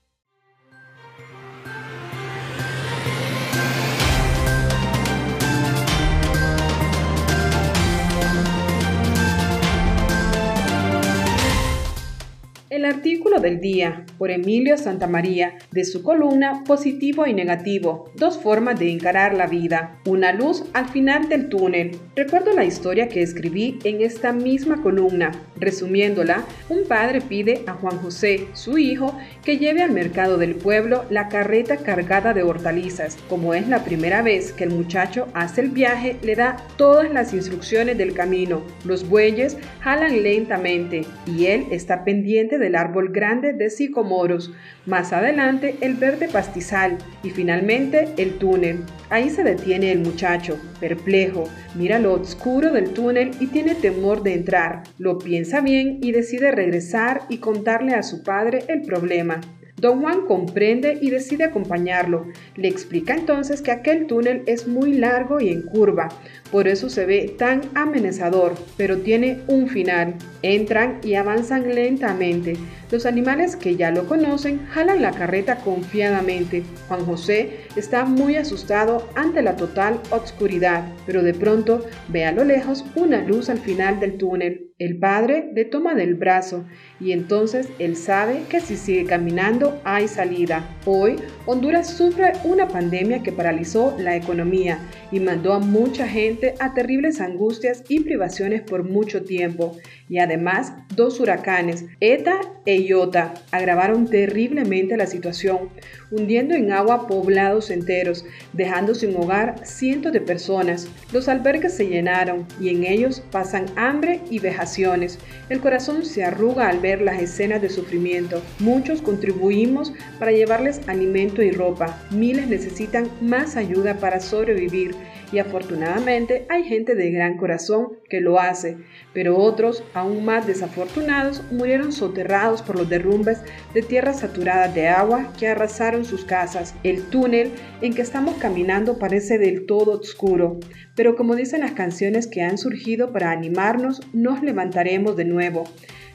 El 12.81 12.87
artículo 12.87 13.41
del 13.41 13.61
día 13.61 14.07
por 14.17 14.31
Emilio 14.31 14.79
Santamaría 14.79 15.59
de 15.71 15.85
su 15.85 16.03
columna 16.03 16.65
Positivo 16.65 17.27
y 17.27 17.35
Negativo, 17.35 18.11
dos 18.15 18.39
formas 18.39 18.81
de 18.81 18.91
encarar 18.91 19.35
la 19.35 19.47
vida, 19.47 20.01
una 20.07 20.33
luz 20.33 20.65
al 20.73 20.89
final 20.89 21.29
del 21.29 21.51
túnel. 21.51 21.99
Recuerdo 22.17 22.55
la 22.55 22.65
historia 22.65 23.11
que 23.11 23.21
escribí 23.21 23.79
en 23.85 24.01
esta 24.01 24.33
misma 24.33 24.81
columna. 24.81 25.31
Resumiéndola, 25.57 26.47
un 26.71 26.89
padre 26.89 27.21
pide 27.21 27.65
a 27.67 27.75
Juan 27.75 27.99
José, 27.99 28.47
su 28.55 28.79
hijo, 28.79 29.15
que 29.45 29.59
lleve 29.59 29.83
al 29.83 29.91
mercado 29.91 30.39
del 30.39 30.55
pueblo 30.55 31.05
la 31.11 31.29
carreta 31.29 31.77
cargada 31.77 32.33
de 32.33 32.45
hortalizas. 32.45 33.19
Como 33.29 33.53
es 33.53 33.69
la 33.69 33.85
primera 33.85 34.23
vez 34.23 34.55
que 34.55 34.65
el 34.65 34.71
muchacho 34.71 35.27
hace 35.35 35.61
el 35.61 35.69
viaje, 35.69 36.17
le 36.23 36.35
da 36.35 36.57
todas 36.79 37.13
las 37.13 37.35
instrucciones 37.35 37.99
del 37.99 38.15
camino. 38.15 38.63
Los 38.87 39.07
bueyes 39.07 39.59
jalan 39.81 40.23
lentamente 40.23 41.03
y 41.27 41.45
él 41.45 41.67
está 41.71 42.05
pendiente 42.05 42.59
del 42.71 42.77
árbol 42.77 43.09
grande 43.11 43.53
de 43.53 43.69
sicomoros, 43.69 44.53
más 44.87 45.13
adelante 45.13 45.75
el 45.81 45.95
verde 45.95 46.29
pastizal 46.29 46.99
y 47.25 47.31
finalmente 47.31 48.09
el 48.17 48.39
túnel. 48.39 48.85
Ahí 49.09 49.29
se 49.29 49.43
detiene 49.43 49.91
el 49.91 49.99
muchacho, 49.99 50.57
perplejo, 50.79 51.45
mira 51.75 51.99
lo 51.99 52.13
oscuro 52.13 52.73
del 52.73 52.91
túnel 52.91 53.33
y 53.41 53.49
tiene 53.49 53.75
temor 53.75 54.23
de 54.23 54.35
entrar. 54.35 54.85
Lo 54.99 55.19
piensa 55.19 55.61
bien 55.61 55.99
y 56.01 56.13
decide 56.13 56.53
regresar 56.53 57.23
y 57.29 57.39
contarle 57.39 57.95
a 57.95 58.05
su 58.05 58.23
padre 58.23 58.63
el 58.69 58.83
problema. 58.83 59.41
Don 59.81 60.03
Juan 60.03 60.27
comprende 60.27 60.99
y 61.01 61.09
decide 61.09 61.45
acompañarlo. 61.45 62.27
Le 62.55 62.69
explica 62.69 63.15
entonces 63.15 63.63
que 63.63 63.71
aquel 63.71 64.07
túnel 64.07 64.43
es 64.45 64.69
muy 64.69 64.93
largo 64.93 65.41
y 65.41 65.49
en 65.49 65.63
curva, 65.63 66.11
por 66.53 66.69
eso 66.69 66.91
se 66.91 67.07
ve 67.07 67.35
tan 67.39 67.63
amenazador, 67.75 68.55
pero 68.77 68.99
tiene 68.99 69.39
un 69.47 69.69
final. 69.69 70.17
Entran 70.43 70.99
y 71.03 71.15
avanzan 71.15 71.75
lentamente. 71.75 72.57
Los 72.91 73.07
animales 73.07 73.55
que 73.55 73.77
ya 73.77 73.93
lo 73.93 74.07
conocen 74.07 74.67
jalan 74.67 75.01
la 75.01 75.13
carreta 75.13 75.57
confiadamente. 75.59 76.65
Juan 76.89 77.05
José 77.07 77.61
está 77.77 78.05
muy 78.05 78.35
asustado 78.35 79.09
ante 79.15 79.43
la 79.43 79.55
total 79.55 80.01
oscuridad, 80.11 80.93
pero 81.07 81.23
de 81.23 81.33
pronto 81.33 81.87
ve 82.09 82.25
a 82.25 82.33
lo 82.33 82.43
lejos 82.43 82.85
una 82.97 83.23
luz 83.23 83.49
al 83.49 83.59
final 83.59 84.01
del 84.01 84.19
túnel. 84.19 84.71
El 84.81 84.99
padre 84.99 85.51
le 85.55 85.67
toma 85.67 85.95
del 85.95 86.15
brazo 86.15 86.65
y 86.99 87.13
entonces 87.13 87.69
él 87.79 87.97
sabe 87.97 88.45
que 88.49 88.61
si 88.61 88.79
sigue 88.79 89.05
caminando 89.05 89.79
hay 89.85 90.09
salida. 90.09 90.67
Hoy 90.87 91.17
Honduras 91.45 91.95
sufre 91.97 92.33
una 92.45 92.67
pandemia 92.67 93.23
que 93.23 93.31
paralizó 93.31 93.95
la 93.99 94.17
economía 94.17 94.79
y 95.13 95.21
mandó 95.21 95.53
a 95.53 95.59
mucha 95.59 96.09
gente 96.09 96.55
a 96.61 96.73
terribles 96.73 97.21
angustias 97.21 97.85
y 97.89 98.01
privaciones 98.01 98.63
por 98.63 98.83
mucho 98.83 99.23
tiempo. 99.23 99.77
Y 100.09 100.19
además, 100.19 100.73
dos 100.97 101.21
huracanes, 101.21 101.85
ETA 102.01 102.41
e 102.65 102.80
IOTA, 102.81 103.35
agravaron 103.51 104.07
terriblemente 104.07 104.97
la 104.97 105.07
situación, 105.07 105.71
hundiendo 106.11 106.55
en 106.55 106.73
agua 106.73 107.07
poblados 107.07 107.71
enteros, 107.71 108.25
dejando 108.53 108.95
sin 108.95 109.15
hogar 109.17 109.65
cientos 109.65 110.13
de 110.13 110.21
personas. 110.21 110.89
Los 111.13 111.29
albergues 111.29 111.75
se 111.75 111.87
llenaron 111.87 112.47
y 112.61 112.71
en 112.71 112.85
ellos 112.85 113.23
pasan 113.31 113.67
hambre 113.77 114.21
y 114.31 114.39
vejaciones. 114.39 115.19
El 115.49 115.61
corazón 115.61 116.05
se 116.05 116.25
arruga 116.25 116.69
al 116.69 116.81
ver 116.81 117.03
las 117.03 117.23
escenas 117.23 117.63
de 117.63 117.69
sufrimiento. 117.69 118.43
Muchos 118.59 119.03
contribuimos 119.03 119.93
para 120.19 120.33
llevarles 120.33 120.81
alimento 120.87 121.43
y 121.43 121.51
ropa. 121.51 122.03
Miles 122.11 122.49
necesitan 122.49 123.09
más 123.21 123.57
ayuda 123.57 123.95
para 123.99 124.21
sobrevivir 124.21 124.95
y 125.33 125.39
afortunadamente 125.39 126.47
hay 126.49 126.65
gente 126.65 126.95
de 126.95 127.11
gran 127.11 127.37
corazón 127.37 127.99
que 128.09 128.21
lo 128.21 128.41
hace, 128.41 128.77
pero 129.13 129.37
otros, 129.37 129.83
aún 129.95 130.25
más 130.25 130.47
desafortunados, 130.47 131.43
murieron 131.51 131.93
soterrados 131.93 132.63
por 132.63 132.77
los 132.77 132.89
derrumbes 132.89 133.39
de 133.75 133.83
tierras 133.83 134.21
saturadas 134.21 134.75
de 134.75 134.89
agua 134.89 135.33
que 135.39 135.49
arrasaron 135.49 136.05
sus 136.05 136.25
casas. 136.25 136.75
El 136.83 137.03
túnel 137.05 137.53
en 137.81 137.95
que 137.95 138.03
estamos 138.03 138.37
caminando 138.37 138.99
parece 138.99 139.39
del 139.39 139.67
todo 139.67 139.99
oscuro, 140.01 140.59
pero 140.97 141.17
como 141.17 141.37
dicen 141.37 141.61
las 141.61 141.73
canciones 141.73 142.27
que 142.27 142.43
han 142.43 142.59
surgido 142.59 143.13
para 143.13 143.31
animarnos, 143.31 144.01
nos 144.13 144.43
levantaremos 144.43 145.17
de 145.17 145.25
nuevo. 145.25 145.65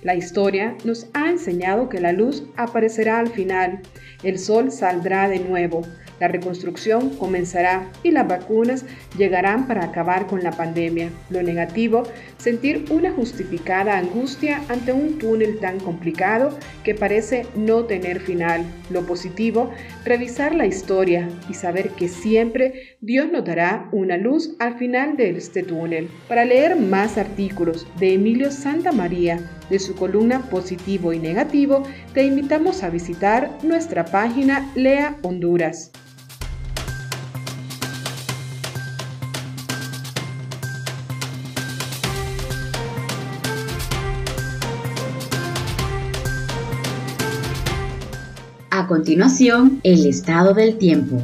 La 0.05 0.13
historia 0.15 0.75
nos 0.83 1.07
ha 1.13 1.31
enseñado 1.31 1.89
que 1.89 1.99
la 1.99 2.11
luz 2.11 2.43
aparecerá 2.57 3.17
al 3.17 3.29
final, 3.29 3.81
el 4.23 4.39
sol 4.39 4.71
saldrá 4.71 5.29
de 5.29 5.39
nuevo. 5.39 5.83
La 6.19 6.27
reconstrucción 6.29 7.09
comenzará 7.17 7.91
y 8.01 8.11
las 8.11 8.27
vacunas 8.27 8.85
llegarán 9.17 9.67
para 9.67 9.83
acabar 9.83 10.27
con 10.27 10.43
la 10.43 10.51
pandemia. 10.51 11.09
Lo 11.29 11.43
negativo, 11.43 12.03
sentir 12.37 12.85
una 12.89 13.11
justificada 13.11 13.97
angustia 13.97 14.61
ante 14.69 14.93
un 14.93 15.19
túnel 15.19 15.59
tan 15.59 15.79
complicado 15.79 16.57
que 16.83 16.95
parece 16.95 17.45
no 17.55 17.83
tener 17.83 18.21
final. 18.21 18.63
Lo 18.89 19.05
positivo, 19.05 19.71
revisar 20.05 20.55
la 20.55 20.65
historia 20.65 21.27
y 21.49 21.53
saber 21.53 21.89
que 21.89 22.07
siempre 22.07 22.97
Dios 23.01 23.29
nos 23.29 23.43
dará 23.43 23.89
una 23.91 24.15
luz 24.15 24.55
al 24.59 24.77
final 24.77 25.17
de 25.17 25.31
este 25.31 25.63
túnel. 25.63 26.09
Para 26.29 26.45
leer 26.45 26.77
más 26.77 27.17
artículos 27.17 27.85
de 27.99 28.13
Emilio 28.13 28.51
Santa 28.51 28.91
María, 28.91 29.39
de 29.69 29.79
su 29.79 29.95
columna 29.95 30.49
Positivo 30.49 31.11
y 31.11 31.19
Negativo, 31.19 31.83
te 32.13 32.23
invitamos 32.23 32.83
a 32.83 32.89
visitar 32.89 33.49
nuestra 33.63 34.04
página 34.05 34.71
Lea 34.75 35.17
Honduras. 35.21 35.91
A 48.71 48.87
continuación, 48.87 49.79
el 49.83 50.05
estado 50.05 50.53
del 50.53 50.77
tiempo. 50.77 51.23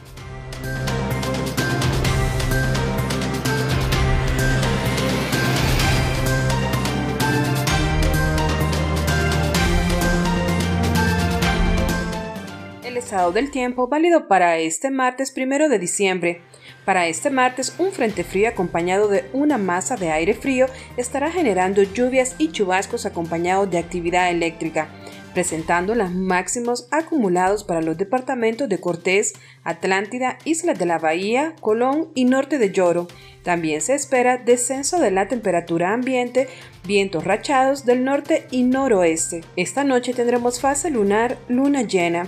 Del 13.29 13.51
tiempo 13.51 13.87
válido 13.87 14.27
para 14.27 14.57
este 14.57 14.89
martes 14.89 15.29
primero 15.29 15.69
de 15.69 15.77
diciembre. 15.77 16.41
Para 16.85 17.05
este 17.05 17.29
martes, 17.29 17.75
un 17.77 17.91
frente 17.91 18.23
frío 18.23 18.49
acompañado 18.49 19.07
de 19.07 19.29
una 19.33 19.59
masa 19.59 19.95
de 19.95 20.09
aire 20.09 20.33
frío 20.33 20.65
estará 20.97 21.29
generando 21.29 21.83
lluvias 21.83 22.33
y 22.39 22.51
chubascos 22.51 23.05
acompañados 23.05 23.69
de 23.69 23.77
actividad 23.77 24.31
eléctrica 24.31 24.89
presentando 25.33 25.95
los 25.95 26.11
máximos 26.11 26.87
acumulados 26.91 27.63
para 27.63 27.81
los 27.81 27.97
departamentos 27.97 28.67
de 28.69 28.79
Cortés, 28.79 29.33
Atlántida, 29.63 30.37
Islas 30.45 30.77
de 30.77 30.85
la 30.85 30.99
Bahía, 30.99 31.55
Colón 31.61 32.09
y 32.15 32.25
Norte 32.25 32.57
de 32.57 32.71
Lloro. 32.71 33.07
También 33.43 33.81
se 33.81 33.95
espera 33.95 34.37
descenso 34.37 34.99
de 34.99 35.11
la 35.11 35.27
temperatura 35.27 35.93
ambiente, 35.93 36.47
vientos 36.85 37.23
rachados 37.23 37.85
del 37.85 38.03
norte 38.03 38.45
y 38.51 38.63
noroeste. 38.63 39.43
Esta 39.55 39.83
noche 39.83 40.13
tendremos 40.13 40.59
fase 40.59 40.91
lunar, 40.91 41.37
luna 41.47 41.81
llena. 41.81 42.27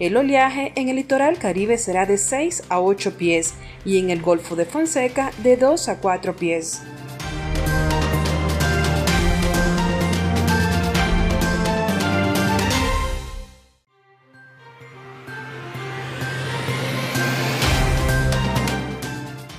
El 0.00 0.16
oleaje 0.16 0.72
en 0.74 0.88
el 0.88 0.96
litoral 0.96 1.38
caribe 1.38 1.78
será 1.78 2.04
de 2.04 2.18
6 2.18 2.64
a 2.68 2.80
8 2.80 3.16
pies 3.16 3.54
y 3.84 4.00
en 4.00 4.10
el 4.10 4.20
Golfo 4.22 4.56
de 4.56 4.64
Fonseca 4.64 5.30
de 5.44 5.56
2 5.56 5.88
a 5.88 6.00
4 6.00 6.34
pies. 6.34 6.82